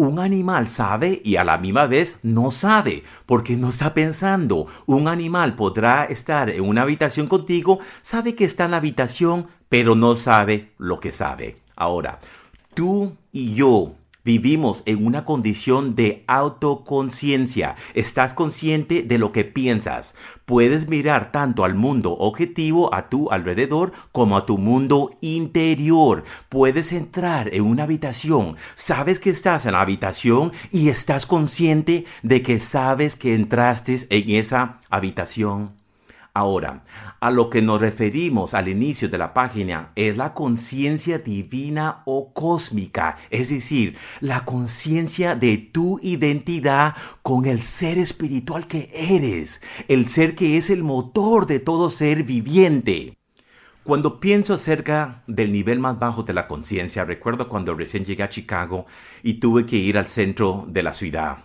Un 0.00 0.18
animal 0.18 0.66
sabe 0.68 1.20
y 1.22 1.36
a 1.36 1.44
la 1.44 1.58
misma 1.58 1.84
vez 1.84 2.20
no 2.22 2.52
sabe, 2.52 3.04
porque 3.26 3.58
no 3.58 3.68
está 3.68 3.92
pensando. 3.92 4.66
Un 4.86 5.08
animal 5.08 5.56
podrá 5.56 6.06
estar 6.06 6.48
en 6.48 6.66
una 6.66 6.80
habitación 6.80 7.26
contigo, 7.26 7.80
sabe 8.00 8.34
que 8.34 8.46
está 8.46 8.64
en 8.64 8.70
la 8.70 8.78
habitación, 8.78 9.48
pero 9.68 9.94
no 9.96 10.16
sabe 10.16 10.70
lo 10.78 11.00
que 11.00 11.12
sabe. 11.12 11.58
Ahora, 11.76 12.18
tú 12.72 13.14
y 13.30 13.52
yo 13.52 13.92
Vivimos 14.30 14.84
en 14.86 15.04
una 15.04 15.24
condición 15.24 15.96
de 15.96 16.22
autoconciencia. 16.28 17.74
Estás 17.94 18.32
consciente 18.32 19.02
de 19.02 19.18
lo 19.18 19.32
que 19.32 19.44
piensas. 19.44 20.14
Puedes 20.44 20.88
mirar 20.88 21.32
tanto 21.32 21.64
al 21.64 21.74
mundo 21.74 22.12
objetivo 22.12 22.94
a 22.94 23.08
tu 23.08 23.32
alrededor 23.32 23.90
como 24.12 24.36
a 24.36 24.46
tu 24.46 24.56
mundo 24.56 25.18
interior. 25.20 26.22
Puedes 26.48 26.92
entrar 26.92 27.52
en 27.52 27.64
una 27.64 27.82
habitación. 27.82 28.54
Sabes 28.76 29.18
que 29.18 29.30
estás 29.30 29.66
en 29.66 29.72
la 29.72 29.80
habitación 29.80 30.52
y 30.70 30.90
estás 30.90 31.26
consciente 31.26 32.04
de 32.22 32.40
que 32.40 32.60
sabes 32.60 33.16
que 33.16 33.34
entraste 33.34 33.96
en 34.10 34.30
esa 34.30 34.78
habitación 34.90 35.79
Ahora, 36.32 36.84
a 37.18 37.30
lo 37.32 37.50
que 37.50 37.60
nos 37.60 37.80
referimos 37.80 38.54
al 38.54 38.68
inicio 38.68 39.08
de 39.08 39.18
la 39.18 39.34
página 39.34 39.90
es 39.96 40.16
la 40.16 40.32
conciencia 40.32 41.18
divina 41.18 42.02
o 42.04 42.32
cósmica, 42.32 43.16
es 43.30 43.48
decir, 43.48 43.96
la 44.20 44.44
conciencia 44.44 45.34
de 45.34 45.56
tu 45.56 45.98
identidad 46.02 46.94
con 47.22 47.46
el 47.46 47.60
ser 47.60 47.98
espiritual 47.98 48.66
que 48.66 48.90
eres, 48.94 49.60
el 49.88 50.06
ser 50.06 50.36
que 50.36 50.56
es 50.56 50.70
el 50.70 50.84
motor 50.84 51.46
de 51.46 51.58
todo 51.58 51.90
ser 51.90 52.22
viviente. 52.22 53.16
Cuando 53.82 54.20
pienso 54.20 54.54
acerca 54.54 55.24
del 55.26 55.50
nivel 55.50 55.80
más 55.80 55.98
bajo 55.98 56.22
de 56.22 56.32
la 56.32 56.46
conciencia, 56.46 57.04
recuerdo 57.04 57.48
cuando 57.48 57.74
recién 57.74 58.04
llegué 58.04 58.22
a 58.22 58.28
Chicago 58.28 58.86
y 59.24 59.34
tuve 59.34 59.66
que 59.66 59.76
ir 59.76 59.98
al 59.98 60.06
centro 60.06 60.64
de 60.68 60.84
la 60.84 60.92
ciudad. 60.92 61.38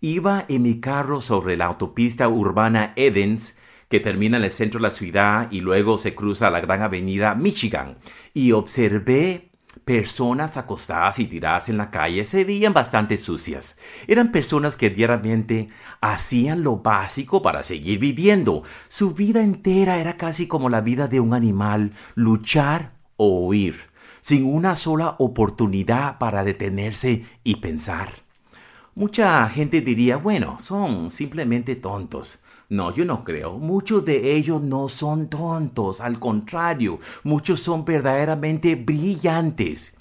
Iba 0.00 0.44
en 0.48 0.62
mi 0.62 0.78
carro 0.78 1.20
sobre 1.20 1.56
la 1.56 1.66
autopista 1.66 2.28
urbana 2.28 2.92
Edens 2.94 3.56
que 3.90 4.00
termina 4.00 4.38
en 4.38 4.44
el 4.44 4.50
centro 4.50 4.78
de 4.78 4.88
la 4.88 4.94
ciudad 4.94 5.48
y 5.50 5.60
luego 5.60 5.98
se 5.98 6.14
cruza 6.14 6.48
la 6.48 6.60
gran 6.60 6.80
avenida 6.80 7.34
Michigan. 7.34 7.98
Y 8.32 8.52
observé 8.52 9.50
personas 9.84 10.56
acostadas 10.56 11.18
y 11.18 11.26
tiradas 11.26 11.68
en 11.68 11.76
la 11.76 11.90
calle 11.90 12.24
se 12.24 12.44
veían 12.44 12.72
bastante 12.72 13.18
sucias. 13.18 13.78
Eran 14.06 14.30
personas 14.30 14.76
que 14.76 14.90
diariamente 14.90 15.68
hacían 16.00 16.62
lo 16.62 16.76
básico 16.76 17.42
para 17.42 17.64
seguir 17.64 17.98
viviendo. 17.98 18.62
Su 18.88 19.12
vida 19.12 19.42
entera 19.42 19.98
era 19.98 20.16
casi 20.16 20.46
como 20.46 20.68
la 20.68 20.80
vida 20.80 21.08
de 21.08 21.18
un 21.18 21.34
animal, 21.34 21.92
luchar 22.14 22.92
o 23.16 23.46
huir, 23.46 23.76
sin 24.20 24.46
una 24.46 24.76
sola 24.76 25.16
oportunidad 25.18 26.18
para 26.18 26.44
detenerse 26.44 27.24
y 27.42 27.56
pensar. 27.56 28.10
Mucha 28.94 29.48
gente 29.48 29.80
diría, 29.80 30.16
bueno, 30.16 30.58
son 30.60 31.10
simplemente 31.10 31.74
tontos. 31.74 32.38
No, 32.70 32.94
yo 32.94 33.04
no 33.04 33.24
creo. 33.24 33.58
Muchos 33.58 34.04
de 34.04 34.36
ellos 34.36 34.62
no 34.62 34.88
son 34.88 35.28
tontos, 35.28 36.00
al 36.00 36.20
contrario, 36.20 37.00
muchos 37.24 37.58
son 37.58 37.84
verdaderamente 37.84 38.76
brillantes. 38.76 39.92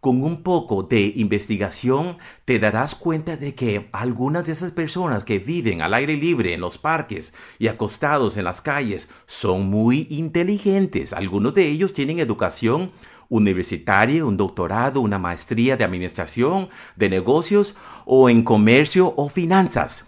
Con 0.00 0.20
un 0.24 0.42
poco 0.42 0.82
de 0.82 1.12
investigación 1.14 2.18
te 2.44 2.58
darás 2.58 2.96
cuenta 2.96 3.36
de 3.36 3.54
que 3.54 3.88
algunas 3.92 4.44
de 4.44 4.52
esas 4.52 4.72
personas 4.72 5.22
que 5.22 5.38
viven 5.38 5.82
al 5.82 5.94
aire 5.94 6.16
libre 6.16 6.52
en 6.52 6.60
los 6.60 6.78
parques 6.78 7.32
y 7.60 7.68
acostados 7.68 8.36
en 8.36 8.44
las 8.44 8.60
calles 8.60 9.08
son 9.26 9.66
muy 9.70 10.08
inteligentes. 10.10 11.12
Algunos 11.12 11.54
de 11.54 11.68
ellos 11.68 11.92
tienen 11.92 12.18
educación 12.18 12.90
universitaria, 13.28 14.24
un 14.24 14.36
doctorado, 14.36 15.00
una 15.00 15.20
maestría 15.20 15.76
de 15.76 15.84
administración, 15.84 16.70
de 16.96 17.08
negocios 17.08 17.76
o 18.04 18.28
en 18.28 18.42
comercio 18.42 19.14
o 19.16 19.28
finanzas. 19.28 20.06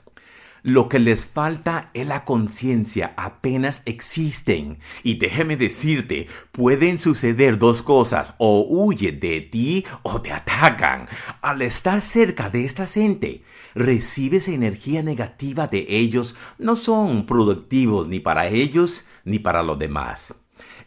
Lo 0.62 0.88
que 0.88 0.98
les 0.98 1.26
falta 1.26 1.90
es 1.94 2.06
la 2.06 2.24
conciencia, 2.24 3.14
apenas 3.16 3.82
existen. 3.84 4.78
Y 5.02 5.14
déjeme 5.14 5.56
decirte, 5.56 6.26
pueden 6.52 6.98
suceder 6.98 7.58
dos 7.58 7.82
cosas, 7.82 8.34
o 8.38 8.66
huye 8.68 9.12
de 9.12 9.40
ti 9.40 9.84
o 10.02 10.20
te 10.20 10.32
atacan. 10.32 11.06
Al 11.42 11.62
estar 11.62 12.00
cerca 12.00 12.50
de 12.50 12.64
esta 12.64 12.86
gente, 12.86 13.42
recibes 13.74 14.48
energía 14.48 15.02
negativa 15.02 15.68
de 15.68 15.86
ellos, 15.88 16.34
no 16.58 16.74
son 16.74 17.26
productivos 17.26 18.08
ni 18.08 18.18
para 18.18 18.48
ellos 18.48 19.06
ni 19.24 19.38
para 19.38 19.62
los 19.62 19.78
demás. 19.78 20.34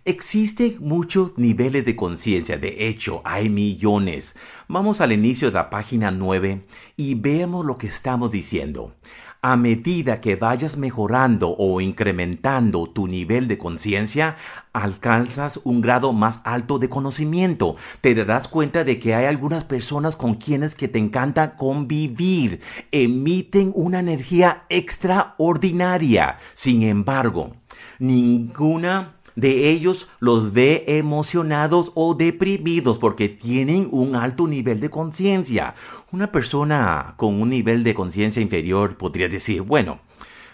Existen 0.03 0.77
muchos 0.79 1.37
niveles 1.37 1.85
de 1.85 1.95
conciencia, 1.95 2.57
de 2.57 2.87
hecho 2.87 3.21
hay 3.23 3.49
millones. 3.49 4.35
Vamos 4.67 4.99
al 4.99 5.11
inicio 5.11 5.49
de 5.49 5.53
la 5.53 5.69
página 5.69 6.09
9 6.09 6.65
y 6.97 7.15
veamos 7.15 7.65
lo 7.65 7.75
que 7.75 7.85
estamos 7.85 8.31
diciendo 8.31 8.95
a 9.41 9.57
medida 9.57 10.21
que 10.21 10.35
vayas 10.35 10.77
mejorando 10.77 11.55
o 11.57 11.81
incrementando 11.81 12.87
tu 12.87 13.07
nivel 13.07 13.47
de 13.47 13.57
conciencia, 13.57 14.35
alcanzas 14.71 15.59
un 15.63 15.81
grado 15.81 16.13
más 16.13 16.41
alto 16.43 16.77
de 16.77 16.89
conocimiento. 16.89 17.75
Te 18.01 18.13
darás 18.13 18.47
cuenta 18.47 18.83
de 18.83 18.99
que 18.99 19.15
hay 19.15 19.25
algunas 19.25 19.65
personas 19.65 20.15
con 20.15 20.35
quienes 20.35 20.75
que 20.75 20.87
te 20.87 20.99
encanta 20.99 21.55
convivir. 21.55 22.61
Emiten 22.91 23.71
una 23.73 23.99
energía 23.99 24.63
extraordinaria. 24.69 26.37
Sin 26.53 26.83
embargo, 26.83 27.55
ninguna 27.97 29.15
de 29.35 29.69
ellos 29.69 30.07
los 30.19 30.53
ve 30.53 30.83
emocionados 30.87 31.91
o 31.95 32.15
deprimidos 32.15 32.97
porque 32.97 33.29
tienen 33.29 33.87
un 33.91 34.15
alto 34.15 34.47
nivel 34.47 34.79
de 34.79 34.89
conciencia. 34.89 35.75
Una 36.11 36.31
persona 36.31 37.13
con 37.17 37.41
un 37.41 37.49
nivel 37.49 37.83
de 37.83 37.93
conciencia 37.93 38.41
inferior 38.41 38.97
podría 38.97 39.27
decir, 39.27 39.61
bueno, 39.61 39.99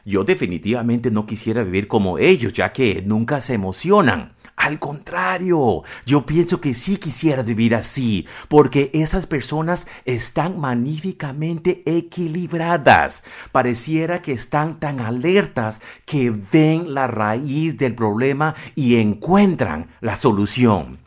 yo 0.08 0.24
definitivamente 0.24 1.12
no 1.12 1.26
quisiera 1.26 1.64
vivir 1.64 1.90
como 1.90 2.18
ellos, 2.18 2.54
ya 2.54 2.72
que 2.72 3.02
nunca 3.06 3.42
se 3.42 3.54
emocionan. 3.54 4.34
Al 4.56 4.80
contrario, 4.80 5.84
yo 6.06 6.26
pienso 6.26 6.62
que 6.62 6.74
sí 6.74 6.96
quisiera 6.96 7.44
vivir 7.44 7.76
así, 7.76 8.26
porque 8.48 8.90
esas 8.94 9.28
personas 9.28 9.86
están 10.06 10.60
magníficamente 10.60 11.84
equilibradas. 11.86 13.24
Pareciera 13.52 14.22
que 14.22 14.32
están 14.32 14.80
tan 14.80 15.02
alertas 15.02 15.82
que 16.06 16.32
ven 16.32 16.94
la 16.94 17.08
raíz 17.08 17.78
del 17.78 17.94
problema 17.94 18.56
y 18.76 18.96
encuentran 18.96 19.90
la 20.00 20.16
solución. 20.16 21.00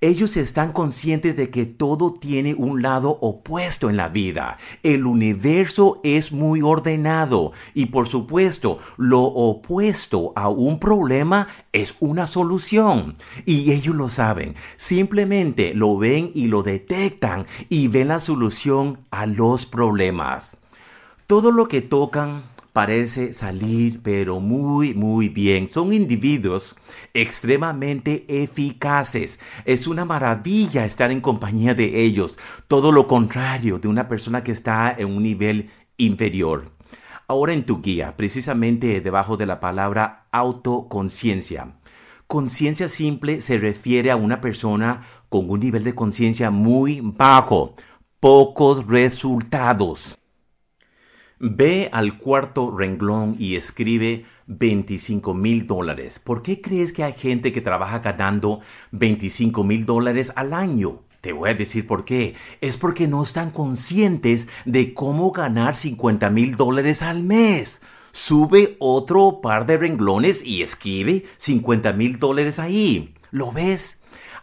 Ellos 0.00 0.36
están 0.36 0.72
conscientes 0.72 1.34
de 1.36 1.50
que 1.50 1.66
todo 1.66 2.14
tiene 2.14 2.54
un 2.54 2.82
lado 2.82 3.18
opuesto 3.20 3.90
en 3.90 3.96
la 3.96 4.08
vida. 4.08 4.56
El 4.84 5.06
universo 5.06 6.00
es 6.04 6.30
muy 6.30 6.62
ordenado 6.62 7.50
y 7.74 7.86
por 7.86 8.08
supuesto 8.08 8.78
lo 8.96 9.22
opuesto 9.22 10.32
a 10.36 10.50
un 10.50 10.78
problema 10.78 11.48
es 11.72 11.96
una 11.98 12.28
solución. 12.28 13.16
Y 13.44 13.72
ellos 13.72 13.96
lo 13.96 14.08
saben. 14.08 14.54
Simplemente 14.76 15.74
lo 15.74 15.98
ven 15.98 16.30
y 16.32 16.46
lo 16.46 16.62
detectan 16.62 17.46
y 17.68 17.88
ven 17.88 18.06
la 18.06 18.20
solución 18.20 19.00
a 19.10 19.26
los 19.26 19.66
problemas. 19.66 20.58
Todo 21.26 21.50
lo 21.50 21.66
que 21.66 21.82
tocan 21.82 22.44
parece 22.78 23.32
salir 23.32 24.00
pero 24.04 24.38
muy 24.38 24.94
muy 24.94 25.28
bien. 25.28 25.66
Son 25.66 25.92
individuos 25.92 26.76
extremadamente 27.12 28.24
eficaces. 28.28 29.40
Es 29.64 29.88
una 29.88 30.04
maravilla 30.04 30.84
estar 30.84 31.10
en 31.10 31.20
compañía 31.20 31.74
de 31.74 32.00
ellos. 32.02 32.38
Todo 32.68 32.92
lo 32.92 33.08
contrario 33.08 33.80
de 33.80 33.88
una 33.88 34.06
persona 34.06 34.44
que 34.44 34.52
está 34.52 34.94
en 34.96 35.08
un 35.08 35.24
nivel 35.24 35.70
inferior. 35.96 36.70
Ahora 37.26 37.52
en 37.52 37.66
tu 37.66 37.82
guía, 37.82 38.16
precisamente 38.16 39.00
debajo 39.00 39.36
de 39.36 39.46
la 39.46 39.58
palabra 39.58 40.28
autoconciencia. 40.30 41.80
Conciencia 42.28 42.88
simple 42.88 43.40
se 43.40 43.58
refiere 43.58 44.12
a 44.12 44.16
una 44.16 44.40
persona 44.40 45.02
con 45.28 45.50
un 45.50 45.58
nivel 45.58 45.82
de 45.82 45.96
conciencia 45.96 46.52
muy 46.52 47.00
bajo, 47.02 47.74
pocos 48.20 48.86
resultados. 48.86 50.16
Ve 51.40 51.88
al 51.92 52.18
cuarto 52.18 52.76
renglón 52.76 53.36
y 53.38 53.54
escribe 53.54 54.24
25 54.48 55.34
mil 55.34 55.68
dólares. 55.68 56.18
¿Por 56.18 56.42
qué 56.42 56.60
crees 56.60 56.92
que 56.92 57.04
hay 57.04 57.12
gente 57.12 57.52
que 57.52 57.60
trabaja 57.60 58.00
ganando 58.00 58.60
25 58.90 59.62
mil 59.62 59.86
dólares 59.86 60.32
al 60.34 60.52
año? 60.52 61.02
Te 61.20 61.32
voy 61.32 61.50
a 61.50 61.54
decir 61.54 61.86
por 61.86 62.04
qué. 62.04 62.34
Es 62.60 62.76
porque 62.76 63.06
no 63.06 63.22
están 63.22 63.52
conscientes 63.52 64.48
de 64.64 64.94
cómo 64.94 65.30
ganar 65.30 65.76
50 65.76 66.28
mil 66.30 66.56
dólares 66.56 67.02
al 67.02 67.22
mes. 67.22 67.82
Sube 68.10 68.76
otro 68.80 69.40
par 69.40 69.64
de 69.66 69.76
renglones 69.76 70.44
y 70.44 70.62
escribe 70.62 71.24
50 71.36 71.92
mil 71.92 72.18
dólares 72.18 72.58
ahí. 72.58 73.14
¿Lo 73.30 73.52
ves? 73.52 73.97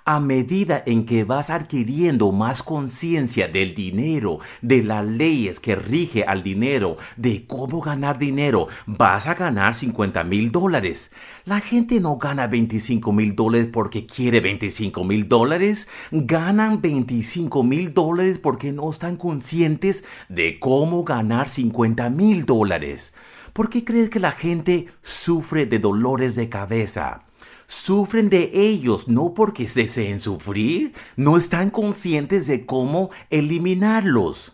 A 0.06 0.20
medida 0.20 0.84
en 0.86 1.04
que 1.04 1.24
vas 1.24 1.50
adquiriendo 1.50 2.32
más 2.32 2.62
conciencia 2.62 3.48
del 3.48 3.74
dinero, 3.74 4.40
de 4.62 4.84
las 4.84 5.04
leyes 5.04 5.60
que 5.60 5.76
rige 5.76 6.24
al 6.24 6.44
dinero, 6.44 6.98
de 7.18 7.46
cómo 7.48 7.82
ganar 7.82 8.20
dinero, 8.20 8.68
vas 8.86 9.26
a 9.26 9.34
ganar 9.34 9.74
50 9.74 10.24
mil 10.24 10.52
dólares. 10.52 11.12
La 11.46 11.60
gente 11.60 12.00
no 12.00 12.18
gana 12.18 12.46
25 12.46 13.12
mil 13.12 13.36
dólares 13.36 13.68
porque 13.74 14.06
quiere 14.06 14.42
25 14.42 15.04
mil 15.04 15.28
dólares, 15.28 15.88
ganan 16.12 16.82
25 16.82 17.64
mil 17.64 17.92
dólares 17.92 18.38
porque 18.38 18.72
no 18.72 18.92
están 18.92 19.18
conscientes 19.18 20.04
de 20.30 20.60
cómo 20.60 21.04
ganar 21.04 21.50
50 21.50 22.12
mil 22.12 22.46
dólares. 22.46 23.12
¿Por 23.54 23.70
qué 23.70 23.84
crees 23.84 24.10
que 24.10 24.20
la 24.20 24.32
gente 24.32 24.88
sufre 25.02 25.66
de 25.66 25.80
dolores 25.80 26.36
de 26.36 26.50
cabeza? 26.50 27.22
Sufren 27.68 28.30
de 28.30 28.52
ellos, 28.54 29.08
no 29.08 29.34
porque 29.34 29.68
deseen 29.68 30.20
sufrir, 30.20 30.94
no 31.16 31.38
están 31.38 31.70
conscientes 31.70 32.48
de 32.48 32.66
cómo 32.66 33.10
eliminarlos. 33.30 34.54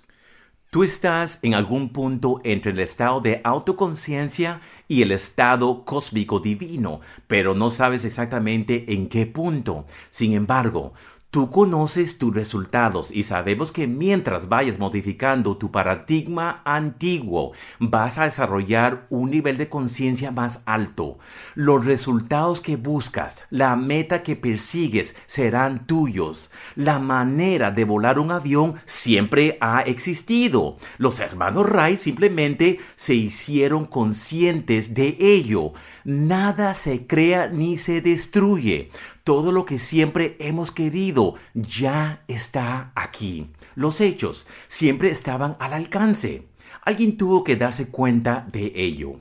Tú 0.70 0.86
estás 0.86 1.39
en 1.41 1.53
algún 1.53 1.89
punto 1.89 2.39
entre 2.46 2.72
el 2.72 2.80
estado 2.80 3.20
de 3.20 3.41
autoconciencia 3.44 4.62
y 4.88 5.01
el 5.01 5.12
estado 5.12 5.84
cósmico 5.84 6.39
divino, 6.39 7.01
pero 7.27 7.53
no 7.53 7.72
sabes 7.72 8.06
exactamente 8.06 8.94
en 8.94 9.08
qué 9.08 9.25
punto. 9.25 9.86
Sin 10.12 10.32
embargo, 10.32 10.94
Tú 11.32 11.50
conoces 11.50 12.18
tus 12.18 12.36
resultados 12.36 13.10
y 13.10 13.24
sabemos 13.24 13.72
que 13.72 13.88
mientras 13.88 14.50
vayas 14.50 14.80
modificando 14.80 15.56
tu 15.56 15.72
paradigma 15.72 16.62
antiguo, 16.65 17.54
vas 17.80 18.17
a 18.17 18.26
desarrollar 18.26 19.08
un 19.10 19.32
nivel 19.32 19.58
de 19.58 19.70
conciencia 19.70 20.32
más 20.32 20.60
alto. 20.65 21.20
Los 21.56 21.86
resultados 21.86 22.60
que 22.60 22.76
buscas, 22.76 23.46
la 23.50 23.78
meta 23.78 24.24
que 24.24 24.36
persigues 24.36 25.15
serán 25.26 25.88
tuyos. 25.88 26.52
La 26.76 27.00
manera 27.00 27.72
de 27.72 27.86
volar 27.86 28.20
un 28.20 28.32
avión 28.32 28.74
siempre 28.84 29.58
ha 29.62 29.80
existido. 29.84 30.76
Los 30.98 31.22
hermanos 31.22 31.65
Wright 31.70 31.98
simplemente 31.98 32.82
se 32.98 33.13
hicieron 33.13 33.86
conscientes 33.86 34.94
de 34.94 35.15
ello. 35.17 35.72
Nada 36.04 36.74
se 36.74 37.08
crea 37.08 37.48
ni 37.48 37.78
se 37.78 38.02
destruye. 38.02 38.91
Todo 39.23 39.51
lo 39.51 39.65
que 39.65 39.77
siempre 39.77 40.36
hemos 40.39 40.71
querido 40.71 41.36
ya 41.53 42.23
está 42.27 42.91
aquí. 42.95 43.51
Los 43.75 44.01
hechos 44.01 44.47
siempre 44.67 45.12
estaban 45.12 45.55
al 45.60 45.73
alcance. 45.73 46.47
Alguien 46.84 47.17
tuvo 47.17 47.43
que 47.43 47.55
darse 47.55 47.89
cuenta 47.89 48.47
de 48.51 48.71
ello. 48.75 49.17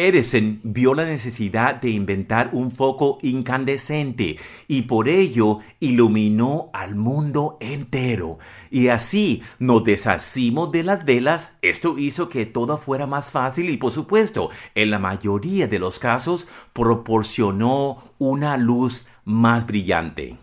Edison 0.00 0.60
vio 0.62 0.94
la 0.94 1.04
necesidad 1.04 1.74
de 1.74 1.90
inventar 1.90 2.50
un 2.52 2.70
foco 2.70 3.18
incandescente 3.20 4.36
y 4.68 4.82
por 4.82 5.08
ello 5.08 5.58
iluminó 5.80 6.70
al 6.72 6.94
mundo 6.94 7.58
entero. 7.60 8.38
Y 8.70 8.88
así 8.88 9.42
nos 9.58 9.82
deshacimos 9.82 10.70
de 10.70 10.84
las 10.84 11.04
velas. 11.04 11.56
Esto 11.62 11.98
hizo 11.98 12.28
que 12.28 12.46
todo 12.46 12.78
fuera 12.78 13.08
más 13.08 13.32
fácil 13.32 13.70
y 13.70 13.76
por 13.76 13.90
supuesto, 13.90 14.50
en 14.76 14.92
la 14.92 15.00
mayoría 15.00 15.66
de 15.66 15.80
los 15.80 15.98
casos, 15.98 16.46
proporcionó 16.72 18.00
una 18.18 18.56
luz 18.56 19.04
más 19.24 19.66
brillante. 19.66 20.36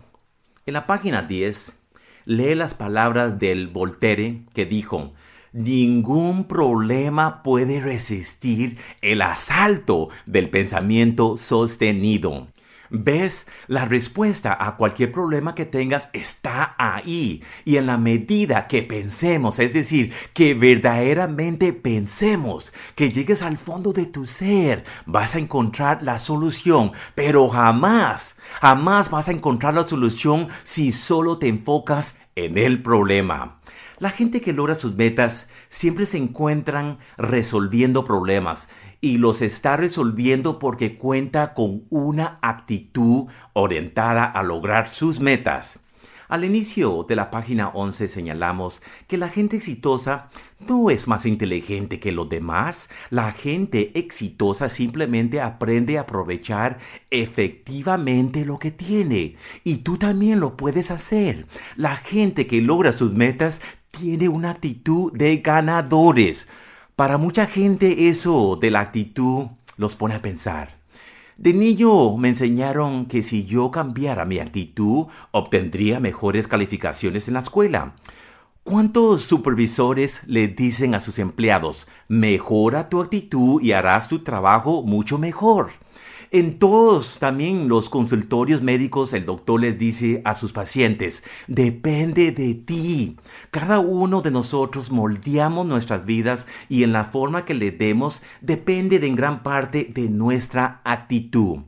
En 0.66 0.74
la 0.74 0.86
página 0.86 1.22
10, 1.22 1.78
lee 2.26 2.54
las 2.54 2.74
palabras 2.74 3.38
del 3.38 3.68
Voltaire 3.68 4.42
que 4.52 4.66
dijo, 4.66 5.14
Ningún 5.56 6.44
problema 6.44 7.42
puede 7.42 7.80
resistir 7.80 8.76
el 9.00 9.22
asalto 9.22 10.10
del 10.26 10.50
pensamiento 10.50 11.38
sostenido. 11.38 12.48
¿Ves? 12.90 13.46
La 13.66 13.86
respuesta 13.86 14.54
a 14.60 14.76
cualquier 14.76 15.12
problema 15.12 15.54
que 15.54 15.64
tengas 15.64 16.10
está 16.12 16.74
ahí. 16.76 17.42
Y 17.64 17.78
en 17.78 17.86
la 17.86 17.96
medida 17.96 18.68
que 18.68 18.82
pensemos, 18.82 19.58
es 19.58 19.72
decir, 19.72 20.12
que 20.34 20.52
verdaderamente 20.52 21.72
pensemos, 21.72 22.74
que 22.94 23.10
llegues 23.10 23.40
al 23.40 23.56
fondo 23.56 23.94
de 23.94 24.04
tu 24.04 24.26
ser, 24.26 24.84
vas 25.06 25.36
a 25.36 25.38
encontrar 25.38 26.02
la 26.02 26.18
solución. 26.18 26.92
Pero 27.14 27.48
jamás, 27.48 28.36
jamás 28.60 29.10
vas 29.10 29.30
a 29.30 29.32
encontrar 29.32 29.72
la 29.72 29.88
solución 29.88 30.48
si 30.64 30.92
solo 30.92 31.38
te 31.38 31.48
enfocas 31.48 32.18
en 32.34 32.58
el 32.58 32.82
problema. 32.82 33.58
La 33.98 34.10
gente 34.10 34.42
que 34.42 34.52
logra 34.52 34.74
sus 34.74 34.94
metas 34.94 35.48
siempre 35.70 36.04
se 36.04 36.18
encuentran 36.18 36.98
resolviendo 37.16 38.04
problemas 38.04 38.68
y 39.00 39.18
los 39.18 39.40
está 39.40 39.76
resolviendo 39.76 40.58
porque 40.58 40.98
cuenta 40.98 41.54
con 41.54 41.84
una 41.88 42.38
actitud 42.42 43.26
orientada 43.54 44.24
a 44.24 44.42
lograr 44.42 44.88
sus 44.88 45.20
metas. 45.20 45.80
Al 46.28 46.44
inicio 46.44 47.06
de 47.08 47.14
la 47.14 47.30
página 47.30 47.68
11 47.68 48.08
señalamos 48.08 48.82
que 49.06 49.16
la 49.16 49.28
gente 49.28 49.56
exitosa 49.56 50.28
no 50.58 50.90
es 50.90 51.06
más 51.06 51.24
inteligente 51.24 52.00
que 52.00 52.10
los 52.10 52.28
demás. 52.28 52.90
La 53.10 53.30
gente 53.30 53.96
exitosa 53.96 54.68
simplemente 54.68 55.40
aprende 55.40 55.98
a 55.98 56.00
aprovechar 56.00 56.78
efectivamente 57.10 58.44
lo 58.44 58.58
que 58.58 58.72
tiene. 58.72 59.36
Y 59.62 59.78
tú 59.78 59.98
también 59.98 60.40
lo 60.40 60.56
puedes 60.56 60.90
hacer. 60.90 61.46
La 61.76 61.94
gente 61.94 62.48
que 62.48 62.60
logra 62.60 62.90
sus 62.90 63.12
metas 63.12 63.60
tiene 63.98 64.28
una 64.28 64.50
actitud 64.50 65.12
de 65.12 65.38
ganadores. 65.38 66.48
Para 66.96 67.16
mucha 67.16 67.46
gente 67.46 68.08
eso 68.08 68.58
de 68.60 68.70
la 68.70 68.80
actitud 68.80 69.46
los 69.78 69.96
pone 69.96 70.14
a 70.14 70.22
pensar. 70.22 70.76
De 71.36 71.52
niño 71.52 72.16
me 72.16 72.28
enseñaron 72.28 73.06
que 73.06 73.22
si 73.22 73.44
yo 73.44 73.70
cambiara 73.70 74.24
mi 74.24 74.38
actitud 74.38 75.06
obtendría 75.30 76.00
mejores 76.00 76.46
calificaciones 76.48 77.28
en 77.28 77.34
la 77.34 77.40
escuela. 77.40 77.94
¿Cuántos 78.62 79.22
supervisores 79.22 80.22
le 80.26 80.48
dicen 80.48 80.94
a 80.94 81.00
sus 81.00 81.18
empleados, 81.18 81.86
mejora 82.08 82.88
tu 82.88 83.00
actitud 83.00 83.62
y 83.62 83.72
harás 83.72 84.08
tu 84.08 84.24
trabajo 84.24 84.82
mucho 84.82 85.18
mejor? 85.18 85.70
En 86.36 86.58
todos 86.58 87.18
también 87.18 87.66
los 87.66 87.88
consultorios 87.88 88.60
médicos 88.60 89.14
el 89.14 89.24
doctor 89.24 89.58
les 89.58 89.78
dice 89.78 90.20
a 90.26 90.34
sus 90.34 90.52
pacientes, 90.52 91.24
depende 91.46 92.30
de 92.30 92.52
ti. 92.52 93.16
Cada 93.50 93.78
uno 93.78 94.20
de 94.20 94.30
nosotros 94.30 94.90
moldeamos 94.90 95.64
nuestras 95.64 96.04
vidas 96.04 96.46
y 96.68 96.82
en 96.82 96.92
la 96.92 97.06
forma 97.06 97.46
que 97.46 97.54
le 97.54 97.70
demos 97.70 98.20
depende 98.42 98.98
de 98.98 99.06
en 99.06 99.16
gran 99.16 99.42
parte 99.42 99.90
de 99.90 100.10
nuestra 100.10 100.82
actitud. 100.84 101.60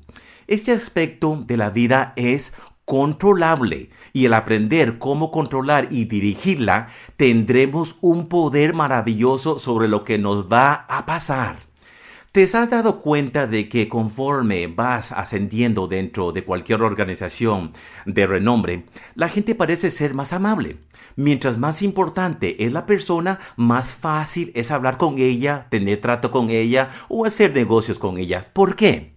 Este 0.47 0.73
aspecto 0.73 1.43
de 1.47 1.57
la 1.57 1.71
vida 1.71 2.13
es 2.17 2.53
controlable 2.85 3.89
y 4.13 4.27
el 4.27 4.35
aprender 4.35 4.99
cómo 4.99 5.31
controlar 5.31 5.89
y 5.91 6.05
dirigirla 6.05 6.89
tendremos 7.17 7.97
un 8.03 8.29
poder 8.29 8.75
maravilloso 8.75 9.59
sobre 9.59 9.89
lo 9.89 10.05
que 10.05 10.19
nos 10.19 10.53
va 10.53 10.85
a 10.91 11.07
pasar. 11.07 11.68
¿Te 12.31 12.43
has 12.43 12.53
dado 12.53 13.01
cuenta 13.01 13.47
de 13.47 13.71
que 13.71 13.89
conforme 13.89 14.67
vas 14.67 15.13
ascendiendo 15.13 15.89
dentro 15.89 16.31
de 16.31 16.45
cualquier 16.45 16.83
organización 16.83 17.73
de 18.05 18.27
renombre, 18.27 18.85
la 19.15 19.31
gente 19.31 19.55
parece 19.55 19.91
ser 19.91 20.13
más 20.13 20.35
amable? 20.35 20.77
Mientras 21.17 21.57
más 21.57 21.81
importante 21.81 22.63
es 22.63 22.73
la 22.73 22.85
persona, 22.85 23.39
más 23.57 23.97
fácil 23.97 24.53
es 24.55 24.71
hablar 24.71 24.99
con 24.99 25.19
ella, 25.19 25.69
tener 25.71 26.03
trato 26.03 26.31
con 26.31 26.51
ella 26.51 26.91
o 27.09 27.25
hacer 27.25 27.55
negocios 27.55 27.99
con 27.99 28.19
ella. 28.19 28.51
¿Por 28.53 28.77
qué? 28.77 29.15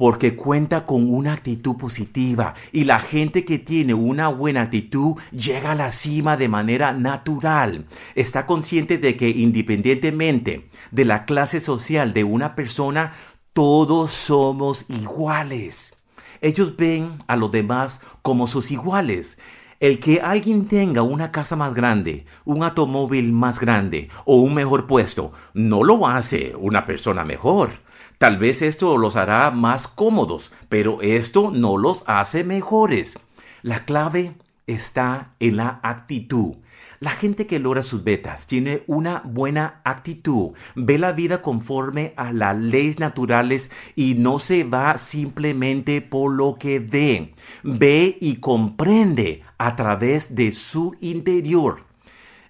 Porque 0.00 0.34
cuenta 0.34 0.86
con 0.86 1.12
una 1.12 1.34
actitud 1.34 1.76
positiva 1.76 2.54
y 2.72 2.84
la 2.84 3.00
gente 3.00 3.44
que 3.44 3.58
tiene 3.58 3.92
una 3.92 4.28
buena 4.28 4.62
actitud 4.62 5.16
llega 5.30 5.72
a 5.72 5.74
la 5.74 5.92
cima 5.92 6.38
de 6.38 6.48
manera 6.48 6.94
natural. 6.94 7.84
Está 8.14 8.46
consciente 8.46 8.96
de 8.96 9.18
que 9.18 9.28
independientemente 9.28 10.70
de 10.90 11.04
la 11.04 11.26
clase 11.26 11.60
social 11.60 12.14
de 12.14 12.24
una 12.24 12.56
persona, 12.56 13.12
todos 13.52 14.12
somos 14.12 14.86
iguales. 14.88 16.02
Ellos 16.40 16.78
ven 16.78 17.18
a 17.26 17.36
los 17.36 17.50
demás 17.50 18.00
como 18.22 18.46
sus 18.46 18.70
iguales. 18.70 19.36
El 19.80 20.00
que 20.00 20.22
alguien 20.22 20.66
tenga 20.66 21.02
una 21.02 21.30
casa 21.30 21.56
más 21.56 21.74
grande, 21.74 22.24
un 22.46 22.62
automóvil 22.62 23.34
más 23.34 23.60
grande 23.60 24.08
o 24.24 24.36
un 24.36 24.54
mejor 24.54 24.86
puesto, 24.86 25.32
no 25.52 25.84
lo 25.84 26.06
hace 26.08 26.54
una 26.58 26.86
persona 26.86 27.22
mejor 27.26 27.89
Tal 28.20 28.36
vez 28.36 28.60
esto 28.60 28.98
los 28.98 29.16
hará 29.16 29.50
más 29.50 29.88
cómodos, 29.88 30.52
pero 30.68 31.00
esto 31.00 31.50
no 31.54 31.78
los 31.78 32.04
hace 32.06 32.44
mejores. 32.44 33.18
La 33.62 33.86
clave 33.86 34.34
está 34.66 35.30
en 35.40 35.56
la 35.56 35.80
actitud. 35.82 36.56
La 36.98 37.12
gente 37.12 37.46
que 37.46 37.58
logra 37.58 37.80
sus 37.80 38.04
metas 38.04 38.46
tiene 38.46 38.82
una 38.86 39.22
buena 39.24 39.80
actitud, 39.84 40.50
ve 40.74 40.98
la 40.98 41.12
vida 41.12 41.40
conforme 41.40 42.12
a 42.18 42.34
las 42.34 42.58
leyes 42.58 42.98
naturales 42.98 43.70
y 43.96 44.16
no 44.16 44.38
se 44.38 44.64
va 44.64 44.98
simplemente 44.98 46.02
por 46.02 46.30
lo 46.30 46.56
que 46.56 46.78
ve. 46.78 47.32
Ve 47.62 48.18
y 48.20 48.36
comprende 48.36 49.44
a 49.56 49.76
través 49.76 50.34
de 50.34 50.52
su 50.52 50.94
interior. 51.00 51.89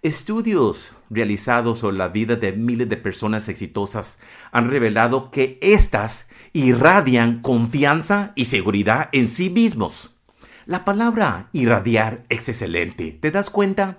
Estudios 0.02 0.96
realizados 1.10 1.80
sobre 1.80 1.98
la 1.98 2.08
vida 2.08 2.36
de 2.36 2.54
miles 2.54 2.88
de 2.88 2.96
personas 2.96 3.50
exitosas 3.50 4.18
han 4.50 4.70
revelado 4.70 5.30
que 5.30 5.58
éstas 5.60 6.26
irradian 6.54 7.42
confianza 7.42 8.32
y 8.34 8.46
seguridad 8.46 9.10
en 9.12 9.28
sí 9.28 9.50
mismos. 9.50 10.16
La 10.64 10.86
palabra 10.86 11.50
irradiar 11.52 12.22
es 12.30 12.48
excelente. 12.48 13.18
¿Te 13.20 13.30
das 13.30 13.50
cuenta? 13.50 13.98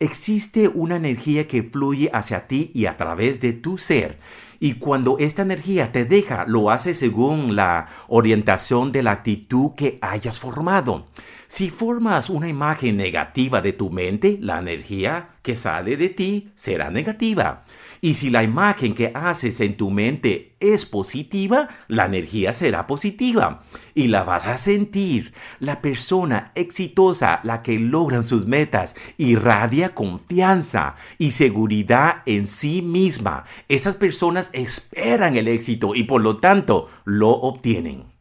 Existe 0.00 0.68
una 0.68 0.94
energía 0.94 1.48
que 1.48 1.64
fluye 1.64 2.08
hacia 2.12 2.46
ti 2.46 2.70
y 2.72 2.86
a 2.86 2.96
través 2.96 3.40
de 3.40 3.52
tu 3.52 3.78
ser. 3.78 4.18
Y 4.60 4.74
cuando 4.74 5.18
esta 5.18 5.42
energía 5.42 5.90
te 5.90 6.04
deja, 6.04 6.44
lo 6.46 6.70
hace 6.70 6.94
según 6.94 7.56
la 7.56 7.88
orientación 8.06 8.92
de 8.92 9.02
la 9.02 9.12
actitud 9.12 9.72
que 9.76 9.98
hayas 10.00 10.38
formado. 10.38 11.06
Si 11.48 11.70
formas 11.70 12.30
una 12.30 12.48
imagen 12.48 12.96
negativa 12.96 13.60
de 13.60 13.72
tu 13.72 13.90
mente, 13.90 14.38
la 14.40 14.58
energía 14.58 15.30
que 15.42 15.56
sale 15.56 15.96
de 15.96 16.10
ti 16.10 16.52
será 16.54 16.90
negativa. 16.90 17.64
Y 18.00 18.14
si 18.14 18.30
la 18.30 18.42
imagen 18.42 18.94
que 18.94 19.10
haces 19.14 19.60
en 19.60 19.76
tu 19.76 19.90
mente 19.90 20.56
es 20.60 20.86
positiva, 20.86 21.68
la 21.88 22.06
energía 22.06 22.52
será 22.52 22.86
positiva. 22.86 23.62
Y 23.94 24.08
la 24.08 24.24
vas 24.24 24.46
a 24.46 24.58
sentir. 24.58 25.32
La 25.60 25.80
persona 25.80 26.52
exitosa, 26.54 27.40
la 27.42 27.62
que 27.62 27.78
logran 27.78 28.24
sus 28.24 28.46
metas, 28.46 28.94
irradia 29.16 29.94
confianza 29.94 30.96
y 31.18 31.32
seguridad 31.32 32.22
en 32.26 32.46
sí 32.46 32.82
misma. 32.82 33.44
Esas 33.68 33.96
personas 33.96 34.50
esperan 34.52 35.36
el 35.36 35.48
éxito 35.48 35.94
y 35.94 36.04
por 36.04 36.20
lo 36.20 36.38
tanto 36.38 36.88
lo 37.04 37.30
obtienen. 37.30 38.17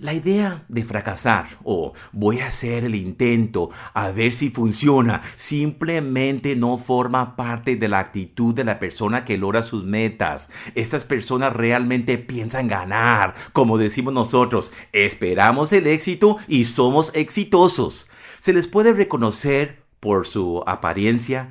La 0.00 0.14
idea 0.14 0.64
de 0.68 0.82
fracasar 0.82 1.46
o 1.62 1.92
voy 2.12 2.40
a 2.40 2.46
hacer 2.46 2.84
el 2.84 2.94
intento 2.94 3.68
a 3.92 4.10
ver 4.10 4.32
si 4.32 4.48
funciona 4.48 5.20
simplemente 5.36 6.56
no 6.56 6.78
forma 6.78 7.36
parte 7.36 7.76
de 7.76 7.86
la 7.86 7.98
actitud 7.98 8.54
de 8.54 8.64
la 8.64 8.78
persona 8.78 9.26
que 9.26 9.36
logra 9.36 9.62
sus 9.62 9.84
metas. 9.84 10.48
Estas 10.74 11.04
personas 11.04 11.52
realmente 11.52 12.16
piensan 12.16 12.66
ganar, 12.66 13.34
como 13.52 13.76
decimos 13.76 14.14
nosotros, 14.14 14.72
esperamos 14.92 15.70
el 15.74 15.86
éxito 15.86 16.38
y 16.48 16.64
somos 16.64 17.12
exitosos. 17.14 18.08
Se 18.38 18.54
les 18.54 18.68
puede 18.68 18.94
reconocer 18.94 19.82
por 20.00 20.26
su 20.26 20.64
apariencia, 20.66 21.50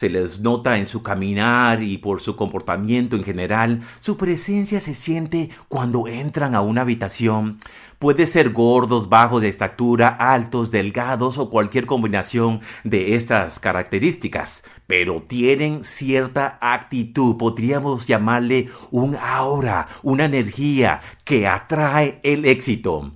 se 0.00 0.08
les 0.08 0.40
nota 0.40 0.78
en 0.78 0.86
su 0.86 1.02
caminar 1.02 1.82
y 1.82 1.98
por 1.98 2.22
su 2.22 2.34
comportamiento 2.34 3.16
en 3.16 3.22
general. 3.22 3.82
Su 4.00 4.16
presencia 4.16 4.80
se 4.80 4.94
siente 4.94 5.50
cuando 5.68 6.08
entran 6.08 6.54
a 6.54 6.62
una 6.62 6.80
habitación. 6.80 7.58
Puede 8.00 8.26
ser 8.26 8.48
gordos, 8.48 9.10
bajos 9.10 9.42
de 9.42 9.48
estatura, 9.48 10.08
altos, 10.08 10.70
delgados 10.70 11.36
o 11.36 11.50
cualquier 11.50 11.84
combinación 11.84 12.62
de 12.82 13.14
estas 13.14 13.60
características, 13.60 14.64
pero 14.86 15.20
tienen 15.20 15.84
cierta 15.84 16.56
actitud, 16.62 17.36
podríamos 17.36 18.06
llamarle 18.06 18.70
un 18.90 19.16
aura, 19.16 19.86
una 20.02 20.24
energía 20.24 21.02
que 21.24 21.46
atrae 21.46 22.20
el 22.22 22.46
éxito. 22.46 23.12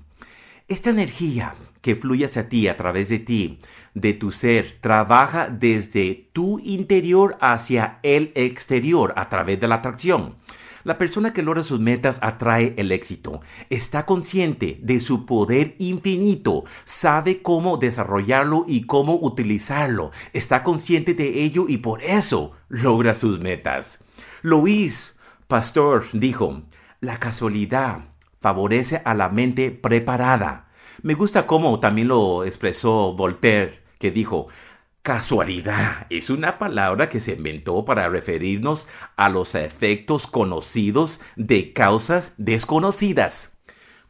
Esta 0.68 0.90
energía 0.90 1.54
que 1.80 1.96
fluye 1.96 2.26
hacia 2.26 2.50
ti 2.50 2.68
a 2.68 2.76
través 2.76 3.08
de 3.08 3.20
ti, 3.20 3.60
de 3.94 4.12
tu 4.12 4.32
ser, 4.32 4.76
trabaja 4.82 5.48
desde 5.48 6.28
tu 6.34 6.58
interior 6.58 7.38
hacia 7.40 8.00
el 8.02 8.32
exterior 8.34 9.14
a 9.16 9.30
través 9.30 9.58
de 9.58 9.66
la 9.66 9.76
atracción. 9.76 10.34
La 10.84 10.98
persona 10.98 11.32
que 11.32 11.42
logra 11.42 11.62
sus 11.62 11.80
metas 11.80 12.18
atrae 12.22 12.74
el 12.76 12.92
éxito. 12.92 13.40
Está 13.70 14.04
consciente 14.04 14.78
de 14.82 15.00
su 15.00 15.24
poder 15.24 15.74
infinito, 15.78 16.64
sabe 16.84 17.40
cómo 17.40 17.78
desarrollarlo 17.78 18.64
y 18.68 18.84
cómo 18.84 19.14
utilizarlo. 19.14 20.10
Está 20.34 20.62
consciente 20.62 21.14
de 21.14 21.42
ello 21.42 21.64
y 21.68 21.78
por 21.78 22.02
eso 22.02 22.52
logra 22.68 23.14
sus 23.14 23.40
metas. 23.40 24.04
Luis 24.42 25.16
Pastor 25.48 26.04
dijo, 26.12 26.62
la 27.00 27.18
casualidad 27.18 28.04
favorece 28.40 29.00
a 29.06 29.14
la 29.14 29.30
mente 29.30 29.70
preparada. 29.70 30.68
Me 31.02 31.14
gusta 31.14 31.46
cómo 31.46 31.80
también 31.80 32.08
lo 32.08 32.44
expresó 32.44 33.14
Voltaire, 33.14 33.82
que 33.98 34.10
dijo, 34.10 34.48
Casualidad 35.04 36.06
es 36.08 36.30
una 36.30 36.58
palabra 36.58 37.10
que 37.10 37.20
se 37.20 37.32
inventó 37.32 37.84
para 37.84 38.08
referirnos 38.08 38.88
a 39.16 39.28
los 39.28 39.54
efectos 39.54 40.26
conocidos 40.26 41.20
de 41.36 41.74
causas 41.74 42.32
desconocidas. 42.38 43.52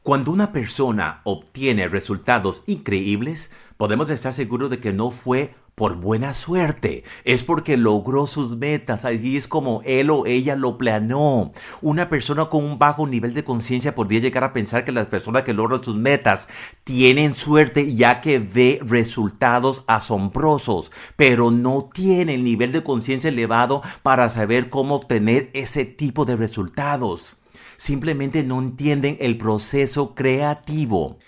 Cuando 0.05 0.31
una 0.31 0.53
persona 0.53 1.21
obtiene 1.25 1.89
resultados 1.89 2.63
increíbles, 2.67 3.51
podemos 3.77 4.09
estar 4.09 4.33
seguros 4.33 4.71
de 4.71 4.79
que 4.79 4.93
no 4.93 5.11
fue 5.11 5.57
por 5.75 5.97
buena 5.97 6.35
suerte, 6.35 7.03
es 7.25 7.43
porque 7.43 7.77
logró 7.77 8.27
sus 8.27 8.57
metas, 8.57 9.05
allí 9.05 9.37
es 9.37 9.49
como 9.49 9.83
él 9.85 10.11
o 10.11 10.25
ella 10.27 10.55
lo 10.55 10.79
planeó. 10.79 11.51
Una 11.83 12.09
persona 12.09 12.47
con 12.47 12.65
un 12.65 12.79
bajo 12.79 13.07
nivel 13.07 13.35
de 13.35 13.45
conciencia 13.45 13.95
podría 13.95 14.21
llegar 14.21 14.45
a 14.45 14.53
pensar 14.53 14.85
que 14.85 14.93
las 14.93 15.09
personas 15.09 15.43
que 15.43 15.53
logran 15.53 15.83
sus 15.83 15.97
metas 15.97 16.49
tienen 16.85 17.35
suerte 17.35 17.95
ya 17.95 18.21
que 18.21 18.39
ve 18.39 18.81
resultados 18.85 19.83
asombrosos, 19.87 20.93
pero 21.17 21.51
no 21.51 21.89
tiene 21.93 22.35
el 22.35 22.45
nivel 22.45 22.71
de 22.71 22.85
conciencia 22.85 23.31
elevado 23.31 23.83
para 24.03 24.29
saber 24.31 24.71
cómo 24.71 24.95
obtener 24.95 25.51
ese 25.55 25.85
tipo 25.85 26.25
de 26.25 26.37
resultados. 26.37 27.41
Simplemente 27.77 28.45
no 28.45 28.61
entienden 28.61 29.17
el 29.21 29.37
proceso 29.37 30.15
creativo. 30.15 31.19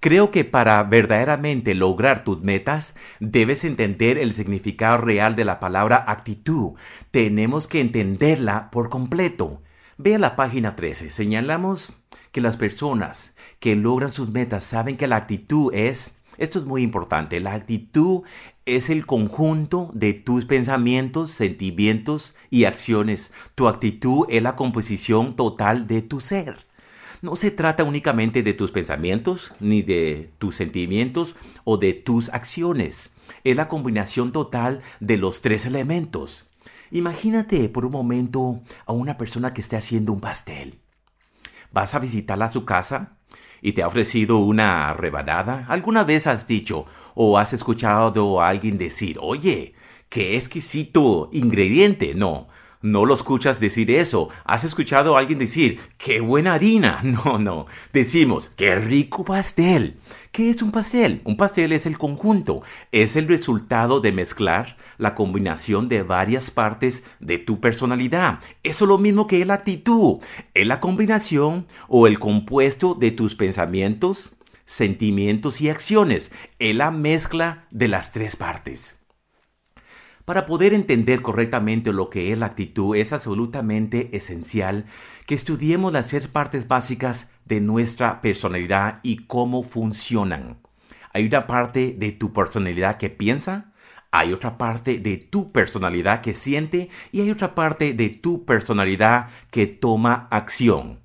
Creo 0.00 0.30
que 0.30 0.46
para 0.46 0.82
verdaderamente 0.82 1.74
lograr 1.74 2.24
tus 2.24 2.40
metas 2.40 2.94
debes 3.20 3.64
entender 3.64 4.16
el 4.16 4.34
significado 4.34 4.96
real 4.96 5.36
de 5.36 5.44
la 5.44 5.60
palabra 5.60 6.02
actitud. 6.08 6.72
Tenemos 7.10 7.68
que 7.68 7.80
entenderla 7.80 8.70
por 8.70 8.88
completo. 8.88 9.60
Ve 9.98 10.14
a 10.14 10.18
la 10.18 10.36
página 10.36 10.74
13. 10.74 11.10
Señalamos 11.10 11.92
que 12.32 12.40
las 12.40 12.56
personas 12.56 13.34
que 13.58 13.76
logran 13.76 14.14
sus 14.14 14.30
metas 14.30 14.64
saben 14.64 14.96
que 14.96 15.06
la 15.06 15.16
actitud 15.16 15.70
es, 15.74 16.16
esto 16.38 16.60
es 16.60 16.64
muy 16.64 16.82
importante, 16.82 17.38
la 17.38 17.52
actitud 17.52 18.22
es 18.64 18.88
el 18.88 19.04
conjunto 19.04 19.90
de 19.92 20.14
tus 20.14 20.46
pensamientos, 20.46 21.30
sentimientos 21.32 22.34
y 22.48 22.64
acciones. 22.64 23.34
Tu 23.54 23.68
actitud 23.68 24.24
es 24.30 24.42
la 24.42 24.56
composición 24.56 25.36
total 25.36 25.86
de 25.86 26.00
tu 26.00 26.20
ser 26.20 26.69
no 27.22 27.36
se 27.36 27.50
trata 27.50 27.84
únicamente 27.84 28.42
de 28.42 28.54
tus 28.54 28.72
pensamientos, 28.72 29.52
ni 29.60 29.82
de 29.82 30.32
tus 30.38 30.56
sentimientos 30.56 31.34
o 31.64 31.76
de 31.76 31.92
tus 31.92 32.30
acciones. 32.30 33.12
Es 33.44 33.56
la 33.56 33.68
combinación 33.68 34.32
total 34.32 34.80
de 35.00 35.16
los 35.16 35.42
tres 35.42 35.66
elementos. 35.66 36.46
Imagínate 36.90 37.68
por 37.68 37.84
un 37.84 37.92
momento 37.92 38.60
a 38.86 38.92
una 38.92 39.16
persona 39.16 39.54
que 39.54 39.60
esté 39.60 39.76
haciendo 39.76 40.12
un 40.12 40.20
pastel. 40.20 40.80
Vas 41.72 41.94
a 41.94 42.00
visitarla 42.00 42.46
a 42.46 42.50
su 42.50 42.64
casa 42.64 43.18
y 43.62 43.72
te 43.72 43.82
ha 43.82 43.86
ofrecido 43.86 44.38
una 44.38 44.94
rebanada. 44.94 45.66
¿Alguna 45.68 46.04
vez 46.04 46.26
has 46.26 46.46
dicho 46.46 46.86
o 47.14 47.38
has 47.38 47.52
escuchado 47.52 48.40
a 48.40 48.48
alguien 48.48 48.78
decir, 48.78 49.18
oye, 49.20 49.74
qué 50.08 50.36
exquisito 50.36 51.28
ingrediente? 51.32 52.14
No, 52.14 52.48
No 52.82 53.04
lo 53.04 53.12
escuchas 53.12 53.60
decir 53.60 53.90
eso. 53.90 54.28
¿Has 54.44 54.64
escuchado 54.64 55.14
a 55.14 55.20
alguien 55.20 55.38
decir, 55.38 55.80
qué 55.98 56.20
buena 56.20 56.54
harina? 56.54 57.00
No, 57.10 57.38
no. 57.38 57.66
Decimos, 57.92 58.50
qué 58.56 58.76
rico 58.76 59.22
pastel. 59.22 59.98
¿Qué 60.32 60.48
es 60.48 60.62
un 60.62 60.72
pastel? 60.72 61.20
Un 61.24 61.36
pastel 61.36 61.72
es 61.72 61.84
el 61.84 61.98
conjunto. 61.98 62.62
Es 62.90 63.16
el 63.16 63.28
resultado 63.28 64.00
de 64.00 64.12
mezclar 64.12 64.78
la 64.96 65.14
combinación 65.14 65.88
de 65.88 66.02
varias 66.02 66.50
partes 66.50 67.02
de 67.18 67.36
tu 67.36 67.60
personalidad. 67.60 68.38
Eso 68.62 68.84
es 68.84 68.88
lo 68.88 68.96
mismo 68.96 69.26
que 69.26 69.44
la 69.44 69.54
actitud. 69.54 70.20
Es 70.54 70.66
la 70.66 70.80
combinación 70.80 71.66
o 71.88 72.06
el 72.06 72.18
compuesto 72.18 72.94
de 72.94 73.10
tus 73.10 73.34
pensamientos, 73.34 74.36
sentimientos 74.64 75.60
y 75.60 75.68
acciones. 75.68 76.32
Es 76.58 76.74
la 76.74 76.90
mezcla 76.90 77.66
de 77.70 77.88
las 77.88 78.12
tres 78.12 78.36
partes. 78.36 78.99
Para 80.30 80.46
poder 80.46 80.74
entender 80.74 81.22
correctamente 81.22 81.92
lo 81.92 82.08
que 82.08 82.30
es 82.30 82.38
la 82.38 82.46
actitud 82.46 82.94
es 82.94 83.12
absolutamente 83.12 84.16
esencial 84.16 84.84
que 85.26 85.34
estudiemos 85.34 85.92
las 85.92 86.06
tres 86.06 86.28
partes 86.28 86.68
básicas 86.68 87.32
de 87.46 87.60
nuestra 87.60 88.22
personalidad 88.22 89.00
y 89.02 89.26
cómo 89.26 89.64
funcionan. 89.64 90.58
Hay 91.12 91.26
una 91.26 91.48
parte 91.48 91.96
de 91.98 92.12
tu 92.12 92.32
personalidad 92.32 92.96
que 92.96 93.10
piensa, 93.10 93.72
hay 94.12 94.32
otra 94.32 94.56
parte 94.56 95.00
de 95.00 95.16
tu 95.16 95.50
personalidad 95.50 96.20
que 96.20 96.34
siente 96.34 96.90
y 97.10 97.22
hay 97.22 97.32
otra 97.32 97.56
parte 97.56 97.92
de 97.92 98.10
tu 98.10 98.44
personalidad 98.44 99.30
que 99.50 99.66
toma 99.66 100.28
acción 100.30 100.99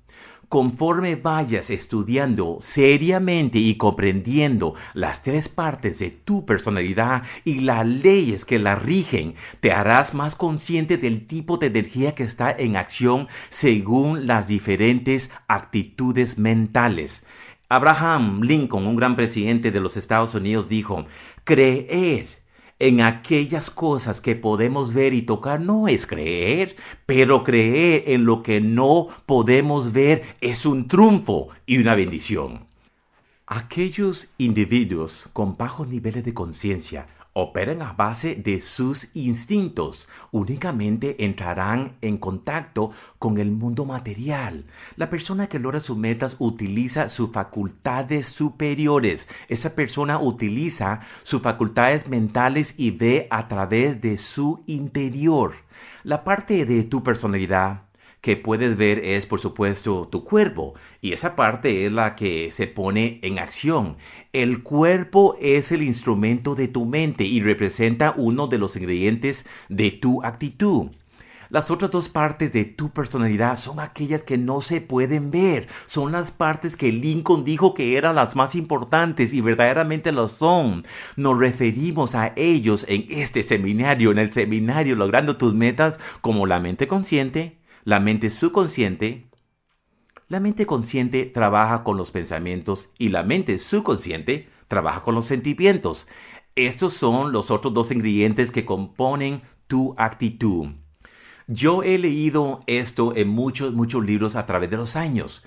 conforme 0.48 1.16
vayas 1.16 1.70
estudiando 1.70 2.58
seriamente 2.60 3.58
y 3.58 3.76
comprendiendo 3.76 4.74
las 4.94 5.22
tres 5.22 5.48
partes 5.48 5.98
de 5.98 6.10
tu 6.10 6.46
personalidad 6.46 7.22
y 7.44 7.60
las 7.60 7.86
leyes 7.86 8.44
que 8.44 8.58
la 8.58 8.76
rigen, 8.76 9.34
te 9.60 9.72
harás 9.72 10.14
más 10.14 10.36
consciente 10.36 10.96
del 10.96 11.26
tipo 11.26 11.58
de 11.58 11.66
energía 11.66 12.14
que 12.14 12.22
está 12.22 12.50
en 12.50 12.76
acción 12.76 13.28
según 13.48 14.26
las 14.26 14.48
diferentes 14.48 15.30
actitudes 15.48 16.38
mentales. 16.38 17.24
Abraham 17.68 18.42
Lincoln, 18.42 18.86
un 18.86 18.94
gran 18.96 19.16
presidente 19.16 19.72
de 19.72 19.80
los 19.80 19.96
Estados 19.96 20.34
Unidos, 20.34 20.68
dijo, 20.68 21.06
creer 21.42 22.45
en 22.78 23.00
aquellas 23.00 23.70
cosas 23.70 24.20
que 24.20 24.36
podemos 24.36 24.92
ver 24.92 25.14
y 25.14 25.22
tocar 25.22 25.60
no 25.60 25.88
es 25.88 26.06
creer, 26.06 26.76
pero 27.06 27.42
creer 27.42 28.04
en 28.06 28.24
lo 28.24 28.42
que 28.42 28.60
no 28.60 29.08
podemos 29.24 29.92
ver 29.92 30.22
es 30.40 30.66
un 30.66 30.88
triunfo 30.88 31.48
y 31.64 31.78
una 31.78 31.94
bendición. 31.94 32.66
Aquellos 33.46 34.28
individuos 34.38 35.28
con 35.32 35.56
bajos 35.56 35.88
niveles 35.88 36.24
de 36.24 36.34
conciencia 36.34 37.06
operan 37.38 37.82
a 37.82 37.92
base 37.92 38.34
de 38.34 38.62
sus 38.62 39.14
instintos. 39.14 40.08
Únicamente 40.30 41.22
entrarán 41.22 41.96
en 42.00 42.16
contacto 42.16 42.92
con 43.18 43.36
el 43.36 43.50
mundo 43.50 43.84
material. 43.84 44.64
La 44.96 45.10
persona 45.10 45.46
que 45.46 45.58
logra 45.58 45.80
sus 45.80 45.98
metas 45.98 46.36
utiliza 46.38 47.10
sus 47.10 47.30
facultades 47.32 48.26
superiores. 48.26 49.28
Esa 49.48 49.74
persona 49.74 50.18
utiliza 50.18 51.00
sus 51.24 51.42
facultades 51.42 52.08
mentales 52.08 52.74
y 52.78 52.92
ve 52.92 53.28
a 53.30 53.48
través 53.48 54.00
de 54.00 54.16
su 54.16 54.64
interior. 54.66 55.52
La 56.04 56.24
parte 56.24 56.64
de 56.64 56.84
tu 56.84 57.02
personalidad 57.02 57.82
que 58.26 58.36
puedes 58.36 58.76
ver 58.76 58.98
es, 59.04 59.24
por 59.24 59.38
supuesto, 59.38 60.08
tu 60.10 60.24
cuerpo. 60.24 60.74
Y 61.00 61.12
esa 61.12 61.36
parte 61.36 61.86
es 61.86 61.92
la 61.92 62.16
que 62.16 62.50
se 62.50 62.66
pone 62.66 63.20
en 63.22 63.38
acción. 63.38 63.98
El 64.32 64.64
cuerpo 64.64 65.36
es 65.40 65.70
el 65.70 65.80
instrumento 65.80 66.56
de 66.56 66.66
tu 66.66 66.86
mente 66.86 67.22
y 67.22 67.40
representa 67.40 68.14
uno 68.16 68.48
de 68.48 68.58
los 68.58 68.74
ingredientes 68.74 69.46
de 69.68 69.92
tu 69.92 70.24
actitud. 70.24 70.88
Las 71.50 71.70
otras 71.70 71.92
dos 71.92 72.08
partes 72.08 72.52
de 72.52 72.64
tu 72.64 72.90
personalidad 72.90 73.56
son 73.56 73.78
aquellas 73.78 74.24
que 74.24 74.38
no 74.38 74.60
se 74.60 74.80
pueden 74.80 75.30
ver. 75.30 75.68
Son 75.86 76.10
las 76.10 76.32
partes 76.32 76.76
que 76.76 76.90
Lincoln 76.90 77.44
dijo 77.44 77.74
que 77.74 77.96
eran 77.96 78.16
las 78.16 78.34
más 78.34 78.56
importantes 78.56 79.34
y 79.34 79.40
verdaderamente 79.40 80.10
lo 80.10 80.26
son. 80.26 80.84
Nos 81.14 81.38
referimos 81.38 82.16
a 82.16 82.32
ellos 82.34 82.86
en 82.88 83.04
este 83.08 83.44
seminario, 83.44 84.10
en 84.10 84.18
el 84.18 84.32
seminario 84.32 84.96
Logrando 84.96 85.36
tus 85.36 85.54
metas 85.54 86.00
como 86.22 86.46
la 86.46 86.58
mente 86.58 86.88
consciente, 86.88 87.56
la 87.86 88.00
mente 88.00 88.30
subconsciente, 88.30 89.28
la 90.26 90.40
mente 90.40 90.66
consciente 90.66 91.24
trabaja 91.24 91.84
con 91.84 91.96
los 91.96 92.10
pensamientos 92.10 92.90
y 92.98 93.10
la 93.10 93.22
mente 93.22 93.58
subconsciente 93.58 94.48
trabaja 94.66 95.04
con 95.04 95.14
los 95.14 95.26
sentimientos. 95.26 96.08
Estos 96.56 96.94
son 96.94 97.30
los 97.30 97.52
otros 97.52 97.72
dos 97.72 97.92
ingredientes 97.92 98.50
que 98.50 98.64
componen 98.64 99.40
tu 99.68 99.94
actitud. 99.98 100.70
Yo 101.46 101.84
he 101.84 101.96
leído 101.96 102.58
esto 102.66 103.14
en 103.14 103.28
muchos, 103.28 103.72
muchos 103.72 104.04
libros 104.04 104.34
a 104.34 104.46
través 104.46 104.68
de 104.68 104.78
los 104.78 104.96
años 104.96 105.44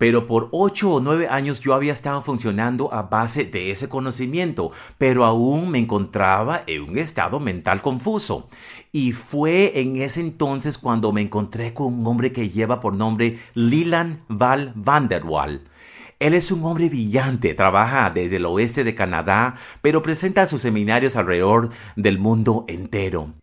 pero 0.00 0.26
por 0.26 0.48
ocho 0.52 0.94
o 0.94 1.00
nueve 1.00 1.28
años 1.28 1.60
yo 1.60 1.74
había 1.74 1.92
estado 1.92 2.22
funcionando 2.22 2.90
a 2.94 3.02
base 3.02 3.44
de 3.44 3.70
ese 3.70 3.90
conocimiento, 3.90 4.70
pero 4.96 5.26
aún 5.26 5.70
me 5.70 5.78
encontraba 5.78 6.62
en 6.66 6.84
un 6.84 6.96
estado 6.96 7.38
mental 7.38 7.82
confuso. 7.82 8.48
Y 8.92 9.12
fue 9.12 9.78
en 9.78 9.96
ese 9.96 10.22
entonces 10.22 10.78
cuando 10.78 11.12
me 11.12 11.20
encontré 11.20 11.74
con 11.74 11.92
un 11.92 12.06
hombre 12.06 12.32
que 12.32 12.48
lleva 12.48 12.80
por 12.80 12.96
nombre 12.96 13.38
Leland 13.52 14.20
Val 14.28 14.72
Vanderwall. 14.74 15.64
Él 16.18 16.32
es 16.32 16.50
un 16.50 16.64
hombre 16.64 16.88
brillante, 16.88 17.52
trabaja 17.52 18.08
desde 18.08 18.36
el 18.36 18.46
oeste 18.46 18.84
de 18.84 18.94
Canadá, 18.94 19.56
pero 19.82 20.00
presenta 20.00 20.48
sus 20.48 20.62
seminarios 20.62 21.14
alrededor 21.14 21.68
del 21.96 22.18
mundo 22.18 22.64
entero. 22.68 23.34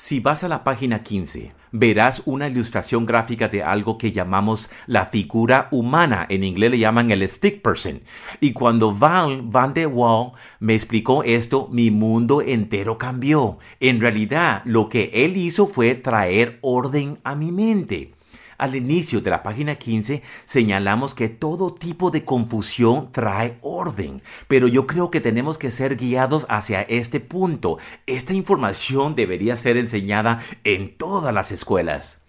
Si 0.00 0.20
vas 0.20 0.44
a 0.44 0.48
la 0.48 0.62
página 0.62 1.02
15, 1.02 1.50
verás 1.72 2.22
una 2.24 2.46
ilustración 2.46 3.04
gráfica 3.04 3.48
de 3.48 3.64
algo 3.64 3.98
que 3.98 4.12
llamamos 4.12 4.70
la 4.86 5.06
figura 5.06 5.66
humana. 5.72 6.24
En 6.28 6.44
inglés 6.44 6.70
le 6.70 6.78
llaman 6.78 7.10
el 7.10 7.28
stick 7.28 7.62
person. 7.62 8.02
Y 8.38 8.52
cuando 8.52 8.94
Val 8.94 9.42
Van 9.42 9.74
de 9.74 9.86
Waal 9.86 10.34
me 10.60 10.76
explicó 10.76 11.24
esto, 11.24 11.66
mi 11.72 11.90
mundo 11.90 12.42
entero 12.42 12.96
cambió. 12.96 13.58
En 13.80 14.00
realidad, 14.00 14.62
lo 14.64 14.88
que 14.88 15.10
él 15.12 15.36
hizo 15.36 15.66
fue 15.66 15.96
traer 15.96 16.60
orden 16.62 17.18
a 17.24 17.34
mi 17.34 17.50
mente. 17.50 18.14
Al 18.58 18.74
inicio 18.74 19.20
de 19.20 19.30
la 19.30 19.44
página 19.44 19.76
15 19.76 20.20
señalamos 20.44 21.14
que 21.14 21.28
todo 21.28 21.72
tipo 21.72 22.10
de 22.10 22.24
confusión 22.24 23.12
trae 23.12 23.56
orden, 23.62 24.20
pero 24.48 24.66
yo 24.66 24.84
creo 24.88 25.12
que 25.12 25.20
tenemos 25.20 25.58
que 25.58 25.70
ser 25.70 25.96
guiados 25.96 26.44
hacia 26.48 26.82
este 26.82 27.20
punto. 27.20 27.78
Esta 28.06 28.34
información 28.34 29.14
debería 29.14 29.56
ser 29.56 29.76
enseñada 29.76 30.40
en 30.64 30.96
todas 30.96 31.32
las 31.32 31.52
escuelas. 31.52 32.20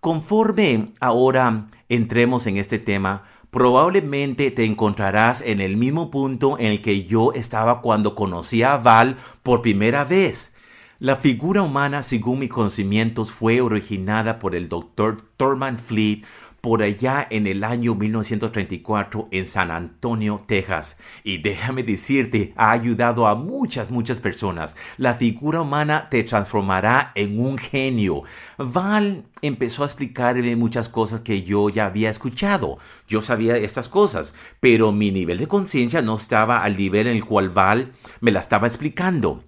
Conforme 0.00 0.94
ahora 1.00 1.66
entremos 1.90 2.46
en 2.46 2.56
este 2.56 2.78
tema, 2.78 3.24
probablemente 3.50 4.50
te 4.50 4.64
encontrarás 4.64 5.42
en 5.42 5.60
el 5.60 5.76
mismo 5.76 6.10
punto 6.10 6.58
en 6.58 6.72
el 6.72 6.80
que 6.80 7.04
yo 7.04 7.34
estaba 7.34 7.82
cuando 7.82 8.14
conocí 8.14 8.62
a 8.62 8.78
Val 8.78 9.16
por 9.42 9.60
primera 9.60 10.04
vez. 10.04 10.53
La 11.00 11.16
figura 11.16 11.62
humana, 11.62 12.04
según 12.04 12.38
mis 12.38 12.50
conocimientos, 12.50 13.32
fue 13.32 13.60
originada 13.60 14.38
por 14.38 14.54
el 14.54 14.68
Dr. 14.68 15.16
Thurman 15.36 15.80
Fleet 15.80 16.22
por 16.60 16.82
allá 16.82 17.26
en 17.28 17.48
el 17.48 17.64
año 17.64 17.96
1934 17.96 19.28
en 19.32 19.44
San 19.44 19.72
Antonio, 19.72 20.44
Texas. 20.46 20.96
Y 21.24 21.42
déjame 21.42 21.82
decirte, 21.82 22.54
ha 22.56 22.70
ayudado 22.70 23.26
a 23.26 23.34
muchas, 23.34 23.90
muchas 23.90 24.20
personas. 24.20 24.76
La 24.96 25.14
figura 25.14 25.62
humana 25.62 26.08
te 26.10 26.22
transformará 26.22 27.10
en 27.16 27.40
un 27.40 27.58
genio. 27.58 28.22
Val 28.56 29.24
empezó 29.42 29.82
a 29.82 29.86
explicarme 29.86 30.54
muchas 30.54 30.88
cosas 30.88 31.20
que 31.20 31.42
yo 31.42 31.70
ya 31.70 31.86
había 31.86 32.08
escuchado. 32.08 32.78
Yo 33.08 33.20
sabía 33.20 33.56
estas 33.56 33.88
cosas, 33.88 34.32
pero 34.60 34.92
mi 34.92 35.10
nivel 35.10 35.38
de 35.38 35.48
conciencia 35.48 36.02
no 36.02 36.16
estaba 36.16 36.62
al 36.62 36.76
nivel 36.76 37.08
en 37.08 37.16
el 37.16 37.24
cual 37.24 37.50
Val 37.50 37.92
me 38.20 38.30
la 38.30 38.40
estaba 38.40 38.68
explicando. 38.68 39.42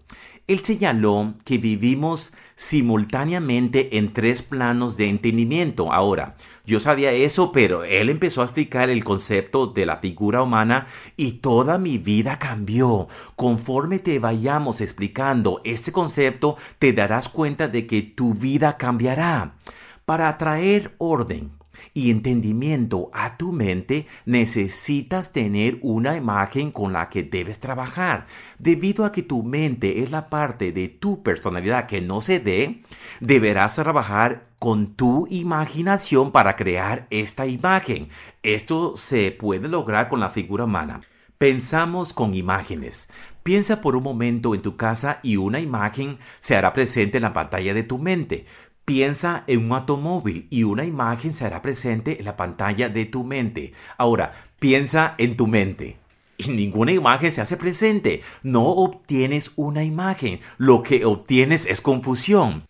Él 0.48 0.62
señaló 0.64 1.34
que 1.44 1.58
vivimos 1.58 2.32
simultáneamente 2.54 3.98
en 3.98 4.12
tres 4.12 4.42
planos 4.42 4.96
de 4.96 5.08
entendimiento. 5.08 5.92
Ahora, 5.92 6.36
yo 6.64 6.78
sabía 6.78 7.10
eso, 7.10 7.50
pero 7.50 7.82
él 7.82 8.10
empezó 8.10 8.42
a 8.42 8.44
explicar 8.44 8.88
el 8.88 9.02
concepto 9.02 9.66
de 9.66 9.86
la 9.86 9.96
figura 9.96 10.42
humana 10.42 10.86
y 11.16 11.32
toda 11.32 11.78
mi 11.78 11.98
vida 11.98 12.38
cambió. 12.38 13.08
Conforme 13.34 13.98
te 13.98 14.20
vayamos 14.20 14.80
explicando 14.80 15.60
este 15.64 15.90
concepto, 15.90 16.56
te 16.78 16.92
darás 16.92 17.28
cuenta 17.28 17.66
de 17.66 17.86
que 17.88 18.02
tu 18.02 18.32
vida 18.32 18.76
cambiará. 18.76 19.56
Para 20.04 20.28
atraer 20.28 20.94
orden, 20.98 21.50
y 21.94 22.10
entendimiento 22.10 23.10
a 23.12 23.36
tu 23.36 23.52
mente, 23.52 24.06
necesitas 24.24 25.32
tener 25.32 25.78
una 25.82 26.16
imagen 26.16 26.70
con 26.70 26.92
la 26.92 27.08
que 27.08 27.22
debes 27.22 27.60
trabajar. 27.60 28.26
Debido 28.58 29.04
a 29.04 29.12
que 29.12 29.22
tu 29.22 29.42
mente 29.42 30.02
es 30.02 30.10
la 30.10 30.28
parte 30.28 30.72
de 30.72 30.88
tu 30.88 31.22
personalidad 31.22 31.86
que 31.86 32.00
no 32.00 32.20
se 32.20 32.38
ve, 32.38 32.82
deberás 33.20 33.74
trabajar 33.76 34.46
con 34.58 34.94
tu 34.94 35.26
imaginación 35.30 36.32
para 36.32 36.56
crear 36.56 37.06
esta 37.10 37.46
imagen. 37.46 38.08
Esto 38.42 38.96
se 38.96 39.32
puede 39.32 39.68
lograr 39.68 40.08
con 40.08 40.20
la 40.20 40.30
figura 40.30 40.64
humana. 40.64 41.00
Pensamos 41.38 42.14
con 42.14 42.32
imágenes. 42.32 43.10
Piensa 43.42 43.82
por 43.82 43.94
un 43.94 44.02
momento 44.02 44.54
en 44.54 44.62
tu 44.62 44.76
casa 44.76 45.20
y 45.22 45.36
una 45.36 45.60
imagen 45.60 46.18
se 46.40 46.56
hará 46.56 46.72
presente 46.72 47.18
en 47.18 47.22
la 47.22 47.34
pantalla 47.34 47.74
de 47.74 47.82
tu 47.82 47.98
mente. 47.98 48.46
Piensa 48.86 49.42
en 49.48 49.64
un 49.64 49.72
automóvil 49.72 50.46
y 50.48 50.62
una 50.62 50.84
imagen 50.84 51.34
será 51.34 51.60
presente 51.60 52.20
en 52.20 52.24
la 52.24 52.36
pantalla 52.36 52.88
de 52.88 53.04
tu 53.04 53.24
mente. 53.24 53.72
Ahora, 53.98 54.32
piensa 54.60 55.16
en 55.18 55.36
tu 55.36 55.48
mente. 55.48 55.96
Y 56.38 56.50
ninguna 56.50 56.92
imagen 56.92 57.32
se 57.32 57.40
hace 57.40 57.56
presente. 57.56 58.22
No 58.44 58.68
obtienes 58.68 59.50
una 59.56 59.82
imagen. 59.82 60.38
Lo 60.56 60.84
que 60.84 61.04
obtienes 61.04 61.66
es 61.66 61.80
confusión. 61.80 62.62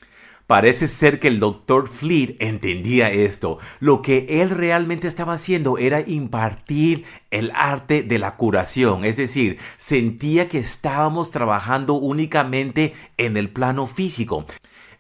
Parece 0.47 0.89
ser 0.89 1.19
que 1.21 1.29
el 1.29 1.39
doctor 1.39 1.87
Fleet 1.87 2.37
entendía 2.39 3.11
esto. 3.11 3.59
Lo 3.81 4.01
que 4.01 4.27
él 4.41 4.49
realmente 4.49 5.09
estaba 5.09 5.35
haciendo 5.35 5.77
era 5.77 6.01
impartir 6.01 7.05
el 7.31 7.53
arte 7.55 8.03
de 8.03 8.19
la 8.19 8.37
curación. 8.37 9.05
Es 9.05 9.19
decir, 9.19 9.59
sentía 9.77 10.49
que 10.49 10.61
estábamos 10.61 11.31
trabajando 11.31 11.93
únicamente 11.93 12.95
en 13.19 13.37
el 13.37 13.51
plano 13.51 13.87
físico. 13.87 14.47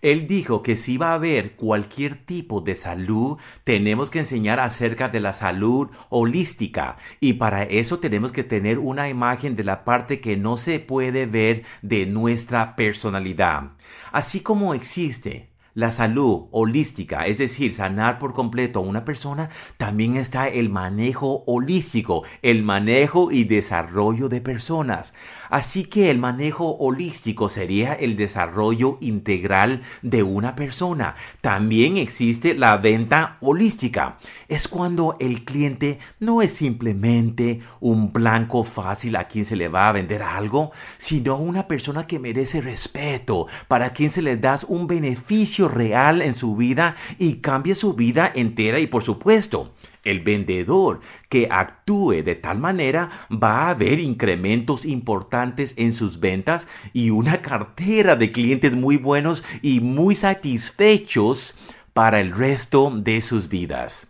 Él 0.06 0.28
dijo 0.28 0.62
que 0.62 0.76
si 0.76 0.98
va 0.98 1.10
a 1.10 1.14
haber 1.14 1.56
cualquier 1.56 2.14
tipo 2.14 2.60
de 2.60 2.76
salud, 2.76 3.38
tenemos 3.64 4.08
que 4.08 4.20
enseñar 4.20 4.60
acerca 4.60 5.08
de 5.08 5.18
la 5.18 5.32
salud 5.32 5.88
holística 6.10 6.96
y 7.18 7.32
para 7.32 7.64
eso 7.64 7.98
tenemos 7.98 8.30
que 8.30 8.44
tener 8.44 8.78
una 8.78 9.08
imagen 9.08 9.56
de 9.56 9.64
la 9.64 9.84
parte 9.84 10.20
que 10.20 10.36
no 10.36 10.58
se 10.58 10.78
puede 10.78 11.26
ver 11.26 11.64
de 11.82 12.06
nuestra 12.06 12.76
personalidad. 12.76 13.72
Así 14.12 14.42
como 14.42 14.74
existe 14.74 15.50
la 15.76 15.90
salud 15.90 16.46
holística, 16.52 17.26
es 17.26 17.36
decir, 17.36 17.74
sanar 17.74 18.18
por 18.18 18.32
completo 18.32 18.78
a 18.78 18.82
una 18.82 19.04
persona, 19.04 19.50
también 19.76 20.16
está 20.16 20.48
el 20.48 20.70
manejo 20.70 21.44
holístico, 21.46 22.22
el 22.40 22.62
manejo 22.62 23.30
y 23.30 23.44
desarrollo 23.44 24.30
de 24.30 24.40
personas. 24.40 25.12
Así 25.50 25.84
que 25.84 26.10
el 26.10 26.18
manejo 26.18 26.76
holístico 26.76 27.48
sería 27.48 27.94
el 27.94 28.16
desarrollo 28.16 28.98
integral 29.00 29.82
de 30.02 30.22
una 30.22 30.54
persona. 30.54 31.14
También 31.40 31.96
existe 31.96 32.54
la 32.54 32.76
venta 32.76 33.36
holística. 33.40 34.18
Es 34.48 34.68
cuando 34.68 35.16
el 35.20 35.44
cliente 35.44 35.98
no 36.18 36.42
es 36.42 36.52
simplemente 36.52 37.60
un 37.80 38.12
blanco 38.12 38.64
fácil 38.64 39.16
a 39.16 39.28
quien 39.28 39.44
se 39.44 39.56
le 39.56 39.68
va 39.68 39.88
a 39.88 39.92
vender 39.92 40.22
algo, 40.22 40.72
sino 40.98 41.36
una 41.36 41.68
persona 41.68 42.06
que 42.06 42.18
merece 42.18 42.60
respeto, 42.60 43.46
para 43.68 43.92
quien 43.92 44.10
se 44.10 44.22
le 44.22 44.36
da 44.36 44.56
un 44.68 44.86
beneficio 44.86 45.68
real 45.68 46.22
en 46.22 46.36
su 46.36 46.56
vida 46.56 46.96
y 47.18 47.36
cambia 47.36 47.74
su 47.74 47.94
vida 47.94 48.30
entera 48.34 48.78
y 48.78 48.86
por 48.86 49.02
supuesto 49.02 49.72
el 50.06 50.20
vendedor 50.20 51.00
que 51.28 51.48
actúe 51.50 52.22
de 52.24 52.34
tal 52.34 52.58
manera 52.58 53.10
va 53.30 53.62
a 53.62 53.70
haber 53.70 54.00
incrementos 54.00 54.86
importantes 54.86 55.74
en 55.76 55.92
sus 55.92 56.20
ventas 56.20 56.66
y 56.92 57.10
una 57.10 57.42
cartera 57.42 58.16
de 58.16 58.30
clientes 58.30 58.72
muy 58.72 58.96
buenos 58.96 59.44
y 59.62 59.80
muy 59.80 60.14
satisfechos 60.14 61.54
para 61.92 62.20
el 62.20 62.30
resto 62.30 62.90
de 62.94 63.20
sus 63.20 63.48
vidas. 63.48 64.08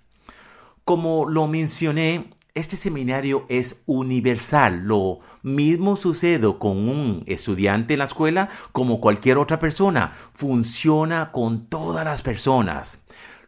Como 0.84 1.28
lo 1.28 1.46
mencioné, 1.46 2.30
este 2.56 2.76
seminario 2.76 3.44
es 3.50 3.82
universal. 3.84 4.82
Lo 4.84 5.20
mismo 5.42 5.96
sucede 5.96 6.56
con 6.58 6.88
un 6.88 7.22
estudiante 7.26 7.92
en 7.92 7.98
la 7.98 8.06
escuela 8.06 8.48
como 8.72 8.98
cualquier 8.98 9.36
otra 9.36 9.58
persona. 9.58 10.12
Funciona 10.32 11.32
con 11.32 11.66
todas 11.66 12.04
las 12.06 12.22
personas. 12.22 12.98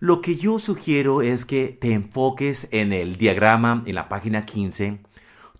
Lo 0.00 0.20
que 0.20 0.36
yo 0.36 0.60
sugiero 0.60 1.22
es 1.22 1.44
que 1.44 1.76
te 1.80 1.92
enfoques 1.92 2.68
en 2.70 2.92
el 2.92 3.16
diagrama 3.16 3.82
en 3.84 3.96
la 3.96 4.08
página 4.08 4.44
15. 4.44 5.00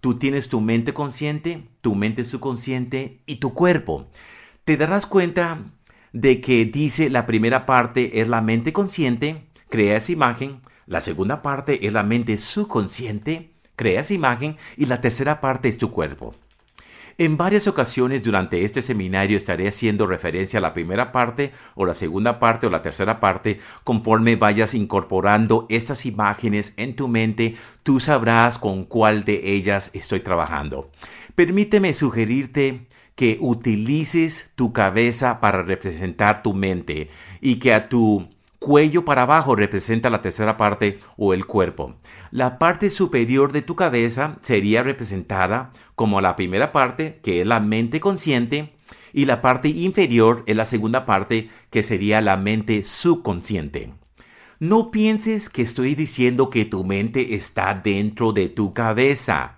Tú 0.00 0.16
tienes 0.18 0.48
tu 0.48 0.60
mente 0.60 0.94
consciente, 0.94 1.66
tu 1.80 1.96
mente 1.96 2.24
subconsciente 2.24 3.20
y 3.26 3.36
tu 3.36 3.52
cuerpo. 3.52 4.06
Te 4.64 4.76
darás 4.76 5.06
cuenta 5.06 5.64
de 6.12 6.40
que 6.40 6.64
dice 6.66 7.10
la 7.10 7.26
primera 7.26 7.66
parte 7.66 8.20
es 8.20 8.28
la 8.28 8.40
mente 8.40 8.72
consciente, 8.72 9.48
crea 9.68 9.96
esa 9.96 10.12
imagen, 10.12 10.60
la 10.86 11.00
segunda 11.00 11.42
parte 11.42 11.88
es 11.88 11.92
la 11.92 12.04
mente 12.04 12.38
subconsciente, 12.38 13.54
crea 13.74 14.02
esa 14.02 14.14
imagen 14.14 14.56
y 14.76 14.86
la 14.86 15.00
tercera 15.00 15.40
parte 15.40 15.68
es 15.68 15.78
tu 15.78 15.90
cuerpo. 15.90 16.36
En 17.20 17.36
varias 17.36 17.66
ocasiones 17.66 18.22
durante 18.22 18.62
este 18.62 18.80
seminario 18.80 19.36
estaré 19.36 19.66
haciendo 19.66 20.06
referencia 20.06 20.60
a 20.60 20.62
la 20.62 20.72
primera 20.72 21.10
parte 21.10 21.50
o 21.74 21.84
la 21.84 21.92
segunda 21.92 22.38
parte 22.38 22.68
o 22.68 22.70
la 22.70 22.80
tercera 22.80 23.18
parte. 23.18 23.58
Conforme 23.82 24.36
vayas 24.36 24.72
incorporando 24.72 25.66
estas 25.68 26.06
imágenes 26.06 26.74
en 26.76 26.94
tu 26.94 27.08
mente, 27.08 27.56
tú 27.82 27.98
sabrás 27.98 28.56
con 28.56 28.84
cuál 28.84 29.24
de 29.24 29.40
ellas 29.52 29.90
estoy 29.94 30.20
trabajando. 30.20 30.92
Permíteme 31.34 31.92
sugerirte 31.92 32.86
que 33.16 33.36
utilices 33.40 34.52
tu 34.54 34.72
cabeza 34.72 35.40
para 35.40 35.64
representar 35.64 36.44
tu 36.44 36.54
mente 36.54 37.10
y 37.40 37.56
que 37.56 37.74
a 37.74 37.88
tu 37.88 38.28
cuello 38.58 39.04
para 39.04 39.22
abajo 39.22 39.56
representa 39.56 40.10
la 40.10 40.22
tercera 40.22 40.56
parte 40.56 40.98
o 41.16 41.32
el 41.32 41.46
cuerpo. 41.46 41.94
La 42.30 42.58
parte 42.58 42.90
superior 42.90 43.52
de 43.52 43.62
tu 43.62 43.76
cabeza 43.76 44.38
sería 44.42 44.82
representada 44.82 45.72
como 45.94 46.20
la 46.20 46.36
primera 46.36 46.72
parte, 46.72 47.20
que 47.22 47.40
es 47.40 47.46
la 47.46 47.60
mente 47.60 48.00
consciente, 48.00 48.74
y 49.12 49.24
la 49.24 49.40
parte 49.40 49.68
inferior 49.68 50.44
es 50.46 50.56
la 50.56 50.64
segunda 50.64 51.06
parte, 51.06 51.48
que 51.70 51.82
sería 51.82 52.20
la 52.20 52.36
mente 52.36 52.84
subconsciente. 52.84 53.94
No 54.60 54.90
pienses 54.90 55.48
que 55.48 55.62
estoy 55.62 55.94
diciendo 55.94 56.50
que 56.50 56.64
tu 56.64 56.84
mente 56.84 57.34
está 57.34 57.74
dentro 57.74 58.32
de 58.32 58.48
tu 58.48 58.74
cabeza. 58.74 59.57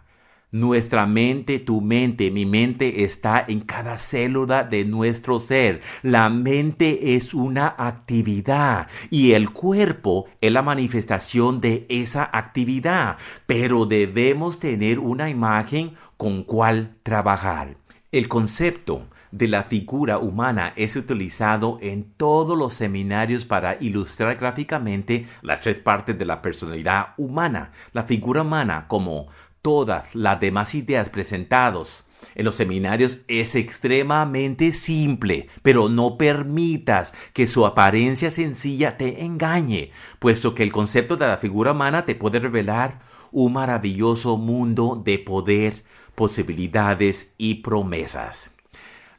Nuestra 0.53 1.07
mente, 1.07 1.61
tu 1.61 1.81
mente, 1.81 2.33
mi 2.33 2.45
mente 2.45 3.05
está 3.05 3.45
en 3.47 3.61
cada 3.61 3.99
célula 3.99 4.65
de 4.65 4.85
nuestro 4.85 5.39
ser. 5.39 5.81
La 6.03 6.29
mente 6.29 7.15
es 7.15 7.35
una 7.35 7.73
actividad 7.79 8.89
y 9.11 9.33
el 9.33 9.51
cuerpo 9.51 10.27
es 10.41 10.51
la 10.51 10.63
manifestación 10.63 11.61
de 11.61 11.87
esa 11.89 12.29
actividad, 12.33 13.17
pero 13.47 13.87
debemos 13.87 14.59
tener 14.59 14.99
una 14.99 15.31
imagen 15.31 15.93
con 16.17 16.43
cual 16.43 16.97
trabajar. 17.05 17.77
El 18.11 18.27
concepto 18.27 19.07
de 19.31 19.47
la 19.47 19.63
figura 19.63 20.19
humana 20.19 20.73
es 20.75 20.97
utilizado 20.97 21.79
en 21.81 22.03
todos 22.17 22.59
los 22.59 22.75
seminarios 22.75 23.45
para 23.45 23.77
ilustrar 23.81 24.37
gráficamente 24.37 25.27
las 25.43 25.61
tres 25.61 25.79
partes 25.79 26.19
de 26.19 26.25
la 26.25 26.43
personalidad 26.43 27.15
humana. 27.17 27.71
La 27.93 28.03
figura 28.03 28.43
humana 28.43 28.87
como 28.89 29.29
todas 29.63 30.15
las 30.15 30.41
demás 30.41 30.75
ideas 30.75 31.11
presentados 31.11 32.07
en 32.35 32.45
los 32.45 32.57
seminarios 32.57 33.23
es 33.29 33.55
extremadamente 33.55 34.73
simple, 34.73 35.49
pero 35.63 35.89
no 35.89 36.19
permitas 36.19 37.15
que 37.33 37.47
su 37.47 37.67
apariencia 37.67 38.31
sencilla 38.31 38.97
te 38.97 39.25
engañe, 39.25 39.91
puesto 40.19 40.55
que 40.55 40.63
el 40.63 40.73
concepto 40.73 41.17
de 41.17 41.27
la 41.27 41.39
figura 41.39 41.73
humana 41.73 42.05
te 42.05 42.15
puede 42.15 42.39
revelar 42.39 43.01
un 43.33 43.55
maravilloso 43.55 44.37
mundo 44.37 45.01
de 45.03 45.19
poder, 45.19 45.85
posibilidades 46.15 47.33
y 47.39 47.57
promesas. 47.57 48.53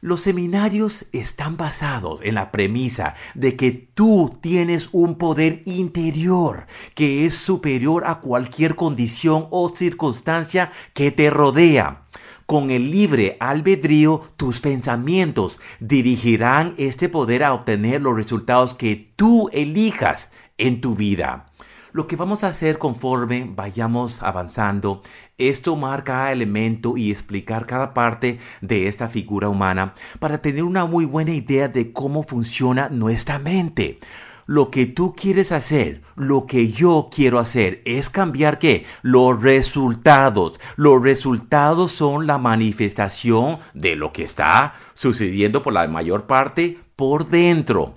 Los 0.04 0.22
seminarios 0.22 1.06
están 1.12 1.56
basados 1.56 2.22
en 2.24 2.34
la 2.34 2.50
premisa 2.50 3.14
de 3.36 3.54
que 3.54 3.70
tú 3.70 4.36
tienes 4.40 4.88
un 4.90 5.14
poder 5.14 5.62
interior 5.64 6.66
que 6.96 7.24
es 7.24 7.36
superior 7.36 8.02
a 8.04 8.18
cualquier 8.18 8.74
condición 8.74 9.46
o 9.52 9.68
circunstancia 9.68 10.72
que 10.92 11.12
te 11.12 11.30
rodea. 11.30 12.02
Con 12.46 12.72
el 12.72 12.90
libre 12.90 13.36
albedrío, 13.38 14.22
tus 14.36 14.58
pensamientos 14.58 15.60
dirigirán 15.78 16.74
este 16.78 17.08
poder 17.08 17.44
a 17.44 17.54
obtener 17.54 18.02
los 18.02 18.16
resultados 18.16 18.74
que 18.74 19.12
tú 19.14 19.50
elijas 19.52 20.32
en 20.58 20.80
tu 20.80 20.96
vida. 20.96 21.46
Lo 21.94 22.06
que 22.06 22.16
vamos 22.16 22.42
a 22.42 22.48
hacer 22.48 22.78
conforme 22.78 23.46
vayamos 23.54 24.22
avanzando 24.22 25.02
es 25.36 25.60
tomar 25.60 26.04
cada 26.04 26.32
elemento 26.32 26.96
y 26.96 27.10
explicar 27.10 27.66
cada 27.66 27.92
parte 27.92 28.38
de 28.62 28.88
esta 28.88 29.10
figura 29.10 29.50
humana 29.50 29.92
para 30.18 30.40
tener 30.40 30.62
una 30.62 30.86
muy 30.86 31.04
buena 31.04 31.32
idea 31.32 31.68
de 31.68 31.92
cómo 31.92 32.22
funciona 32.22 32.88
nuestra 32.88 33.38
mente. 33.38 34.00
Lo 34.46 34.70
que 34.70 34.86
tú 34.86 35.14
quieres 35.14 35.52
hacer, 35.52 36.00
lo 36.16 36.46
que 36.46 36.68
yo 36.68 37.08
quiero 37.14 37.38
hacer 37.38 37.82
es 37.84 38.08
cambiar 38.08 38.58
qué? 38.58 38.86
Los 39.02 39.42
resultados. 39.42 40.58
Los 40.76 41.02
resultados 41.02 41.92
son 41.92 42.26
la 42.26 42.38
manifestación 42.38 43.58
de 43.74 43.96
lo 43.96 44.14
que 44.14 44.24
está 44.24 44.72
sucediendo 44.94 45.62
por 45.62 45.74
la 45.74 45.86
mayor 45.88 46.26
parte 46.26 46.78
por 46.96 47.28
dentro. 47.28 47.96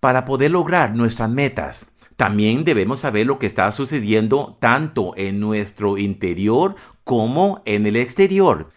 Para 0.00 0.26
poder 0.26 0.50
lograr 0.50 0.94
nuestras 0.94 1.30
metas, 1.30 1.91
también 2.16 2.64
debemos 2.64 3.00
saber 3.00 3.26
lo 3.26 3.38
que 3.38 3.46
está 3.46 3.70
sucediendo 3.72 4.56
tanto 4.60 5.12
en 5.16 5.40
nuestro 5.40 5.98
interior 5.98 6.74
como 7.04 7.62
en 7.64 7.86
el 7.86 7.96
exterior. 7.96 8.68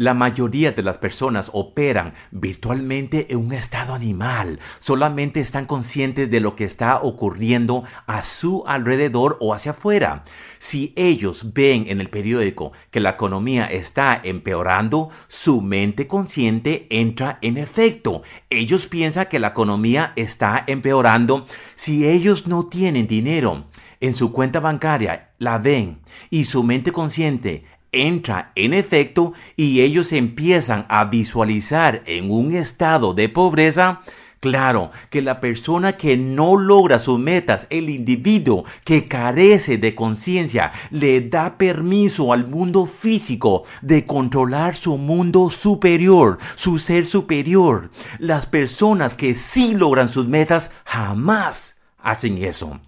La 0.00 0.14
mayoría 0.14 0.72
de 0.72 0.82
las 0.82 0.96
personas 0.96 1.50
operan 1.52 2.14
virtualmente 2.30 3.26
en 3.28 3.36
un 3.36 3.52
estado 3.52 3.92
animal. 3.92 4.58
Solamente 4.78 5.40
están 5.40 5.66
conscientes 5.66 6.30
de 6.30 6.40
lo 6.40 6.56
que 6.56 6.64
está 6.64 7.02
ocurriendo 7.02 7.84
a 8.06 8.22
su 8.22 8.64
alrededor 8.66 9.36
o 9.40 9.52
hacia 9.52 9.72
afuera. 9.72 10.24
Si 10.58 10.94
ellos 10.96 11.52
ven 11.52 11.84
en 11.88 12.00
el 12.00 12.08
periódico 12.08 12.72
que 12.90 13.00
la 13.00 13.10
economía 13.10 13.66
está 13.66 14.18
empeorando, 14.24 15.10
su 15.28 15.60
mente 15.60 16.06
consciente 16.06 16.86
entra 16.88 17.38
en 17.42 17.58
efecto. 17.58 18.22
Ellos 18.48 18.86
piensan 18.86 19.26
que 19.26 19.38
la 19.38 19.48
economía 19.48 20.14
está 20.16 20.64
empeorando. 20.66 21.44
Si 21.74 22.08
ellos 22.08 22.46
no 22.46 22.68
tienen 22.68 23.06
dinero 23.06 23.66
en 24.00 24.14
su 24.14 24.32
cuenta 24.32 24.60
bancaria, 24.60 25.28
la 25.36 25.58
ven 25.58 26.00
y 26.30 26.44
su 26.44 26.64
mente 26.64 26.90
consciente 26.90 27.64
entra 27.92 28.52
en 28.54 28.72
efecto 28.72 29.32
y 29.56 29.80
ellos 29.80 30.12
empiezan 30.12 30.86
a 30.88 31.04
visualizar 31.04 32.02
en 32.06 32.30
un 32.30 32.54
estado 32.54 33.14
de 33.14 33.28
pobreza, 33.28 34.02
Claro 34.40 34.90
que 35.10 35.20
la 35.20 35.38
persona 35.38 35.98
que 35.98 36.16
no 36.16 36.56
logra 36.56 36.98
sus 36.98 37.18
metas, 37.18 37.66
el 37.68 37.90
individuo 37.90 38.64
que 38.84 39.04
carece 39.04 39.76
de 39.76 39.94
conciencia, 39.94 40.72
le 40.90 41.20
da 41.20 41.58
permiso 41.58 42.32
al 42.32 42.48
mundo 42.48 42.86
físico 42.86 43.64
de 43.82 44.06
controlar 44.06 44.76
su 44.76 44.96
mundo 44.96 45.50
superior, 45.50 46.38
su 46.56 46.78
ser 46.78 47.04
superior. 47.04 47.90
Las 48.18 48.46
personas 48.46 49.14
que 49.14 49.34
sí 49.34 49.74
logran 49.74 50.08
sus 50.08 50.26
metas 50.26 50.70
jamás 50.86 51.76
hacen 51.98 52.42
eso. 52.42 52.80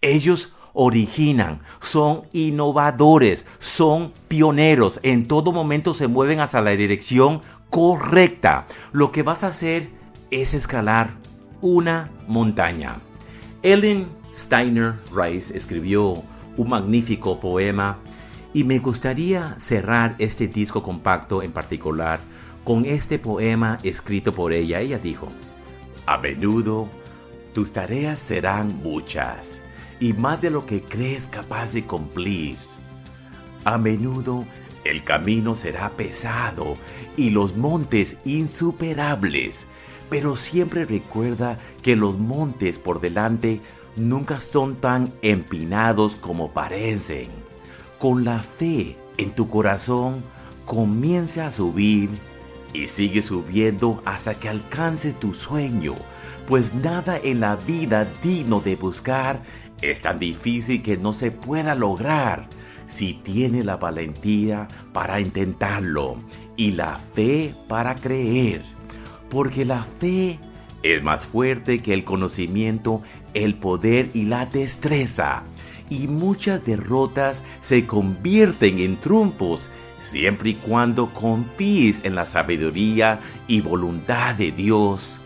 Ellos 0.00 0.55
originan, 0.78 1.60
son 1.80 2.22
innovadores, 2.34 3.46
son 3.58 4.12
pioneros, 4.28 5.00
en 5.02 5.26
todo 5.26 5.50
momento 5.50 5.94
se 5.94 6.06
mueven 6.06 6.40
hacia 6.40 6.60
la 6.60 6.72
dirección 6.72 7.40
correcta. 7.70 8.66
Lo 8.92 9.10
que 9.10 9.22
vas 9.22 9.42
a 9.42 9.48
hacer 9.48 9.88
es 10.30 10.52
escalar 10.52 11.14
una 11.62 12.10
montaña. 12.28 12.96
Ellen 13.62 14.06
Steiner 14.34 14.92
Rice 15.16 15.56
escribió 15.56 16.22
un 16.58 16.68
magnífico 16.68 17.40
poema 17.40 17.96
y 18.52 18.64
me 18.64 18.78
gustaría 18.78 19.56
cerrar 19.58 20.14
este 20.18 20.46
disco 20.46 20.82
compacto 20.82 21.42
en 21.42 21.52
particular 21.52 22.20
con 22.64 22.84
este 22.84 23.18
poema 23.18 23.78
escrito 23.82 24.34
por 24.34 24.52
ella. 24.52 24.80
Ella 24.80 24.98
dijo, 24.98 25.28
a 26.04 26.18
menudo 26.18 26.86
tus 27.54 27.72
tareas 27.72 28.18
serán 28.18 28.82
muchas 28.82 29.62
y 30.00 30.12
más 30.12 30.40
de 30.40 30.50
lo 30.50 30.66
que 30.66 30.82
crees 30.82 31.26
capaz 31.26 31.72
de 31.72 31.84
cumplir. 31.84 32.56
A 33.64 33.78
menudo 33.78 34.44
el 34.84 35.02
camino 35.02 35.54
será 35.54 35.90
pesado 35.90 36.76
y 37.16 37.30
los 37.30 37.56
montes 37.56 38.16
insuperables, 38.24 39.66
pero 40.08 40.36
siempre 40.36 40.84
recuerda 40.84 41.58
que 41.82 41.96
los 41.96 42.18
montes 42.18 42.78
por 42.78 43.00
delante 43.00 43.60
nunca 43.96 44.40
son 44.40 44.76
tan 44.76 45.12
empinados 45.22 46.16
como 46.16 46.52
parecen. 46.52 47.28
Con 47.98 48.24
la 48.24 48.42
fe 48.42 48.96
en 49.16 49.32
tu 49.32 49.48
corazón, 49.48 50.22
comienza 50.64 51.46
a 51.46 51.52
subir 51.52 52.10
y 52.72 52.86
sigue 52.86 53.22
subiendo 53.22 54.02
hasta 54.04 54.34
que 54.34 54.48
alcances 54.48 55.18
tu 55.18 55.32
sueño, 55.32 55.94
pues 56.46 56.74
nada 56.74 57.18
en 57.22 57.40
la 57.40 57.56
vida 57.56 58.06
digno 58.22 58.60
de 58.60 58.76
buscar 58.76 59.40
es 59.82 60.00
tan 60.00 60.18
difícil 60.18 60.82
que 60.82 60.96
no 60.96 61.12
se 61.12 61.30
pueda 61.30 61.74
lograr 61.74 62.48
si 62.86 63.14
tiene 63.14 63.64
la 63.64 63.76
valentía 63.76 64.68
para 64.92 65.20
intentarlo 65.20 66.16
y 66.56 66.72
la 66.72 66.98
fe 66.98 67.52
para 67.68 67.94
creer. 67.94 68.62
Porque 69.28 69.64
la 69.64 69.82
fe 69.82 70.38
es 70.82 71.02
más 71.02 71.24
fuerte 71.24 71.80
que 71.80 71.92
el 71.92 72.04
conocimiento, 72.04 73.02
el 73.34 73.54
poder 73.54 74.10
y 74.14 74.24
la 74.24 74.46
destreza. 74.46 75.42
Y 75.90 76.08
muchas 76.08 76.64
derrotas 76.64 77.42
se 77.60 77.86
convierten 77.86 78.78
en 78.78 78.96
triunfos 78.96 79.68
siempre 80.00 80.50
y 80.50 80.54
cuando 80.54 81.12
confíes 81.12 82.04
en 82.04 82.14
la 82.14 82.24
sabiduría 82.24 83.18
y 83.48 83.60
voluntad 83.60 84.34
de 84.36 84.52
Dios. 84.52 85.20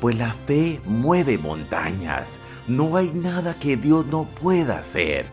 Pues 0.00 0.16
la 0.16 0.32
fe 0.32 0.80
mueve 0.84 1.38
montañas 1.38 2.40
no 2.68 2.96
hay 2.96 3.10
nada 3.12 3.54
que 3.54 3.76
Dios 3.76 4.06
no 4.06 4.24
pueda 4.24 4.78
hacer. 4.78 5.26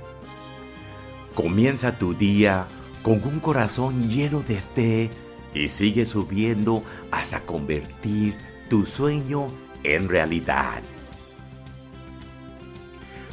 Comienza 1.33 1.97
tu 1.97 2.13
día 2.13 2.65
con 3.03 3.21
un 3.23 3.39
corazón 3.39 4.09
lleno 4.09 4.41
de 4.41 4.57
fe 4.57 5.09
y 5.53 5.67
sigue 5.67 6.05
subiendo 6.05 6.83
hasta 7.11 7.41
convertir 7.41 8.35
tu 8.69 8.85
sueño 8.85 9.47
en 9.83 10.09
realidad. 10.09 10.81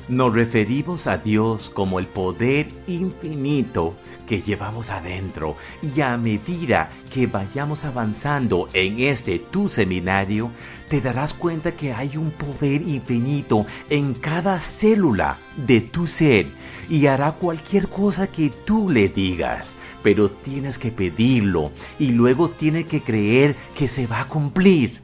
Nos 0.08 0.34
referimos 0.34 1.06
a 1.06 1.16
Dios 1.16 1.70
como 1.70 1.98
el 1.98 2.06
poder 2.06 2.68
infinito 2.86 3.94
que 4.32 4.40
llevamos 4.40 4.88
adentro 4.88 5.56
y 5.82 6.00
a 6.00 6.16
medida 6.16 6.88
que 7.12 7.26
vayamos 7.26 7.84
avanzando 7.84 8.70
en 8.72 9.00
este 9.00 9.38
tu 9.38 9.68
seminario, 9.68 10.50
te 10.88 11.02
darás 11.02 11.34
cuenta 11.34 11.72
que 11.72 11.92
hay 11.92 12.16
un 12.16 12.30
poder 12.30 12.80
infinito 12.80 13.66
en 13.90 14.14
cada 14.14 14.58
célula 14.58 15.36
de 15.54 15.82
tu 15.82 16.06
ser 16.06 16.46
y 16.88 17.08
hará 17.08 17.32
cualquier 17.32 17.88
cosa 17.88 18.26
que 18.26 18.48
tú 18.48 18.88
le 18.88 19.10
digas, 19.10 19.76
pero 20.02 20.30
tienes 20.30 20.78
que 20.78 20.90
pedirlo 20.90 21.70
y 21.98 22.12
luego 22.12 22.48
tienes 22.48 22.86
que 22.86 23.02
creer 23.02 23.54
que 23.76 23.86
se 23.86 24.06
va 24.06 24.22
a 24.22 24.28
cumplir. 24.28 25.02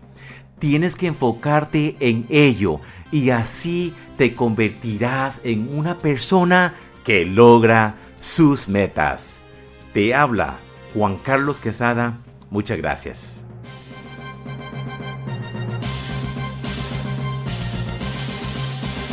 Tienes 0.59 0.97
que 0.97 1.07
enfocarte 1.09 1.97
en 2.01 2.25
ello 2.31 2.81
y 3.13 3.29
así 3.29 3.93
te 4.17 4.35
convertirás 4.35 5.43
en 5.45 5.69
una 5.77 5.99
persona 5.99 6.73
que 7.05 7.27
logra 7.27 8.08
sus 8.21 8.69
metas. 8.69 9.39
Te 9.93 10.15
habla 10.15 10.57
Juan 10.95 11.17
Carlos 11.19 11.61
Quesada. 11.61 12.19
Muchas 12.51 12.79
gracias. 12.79 13.38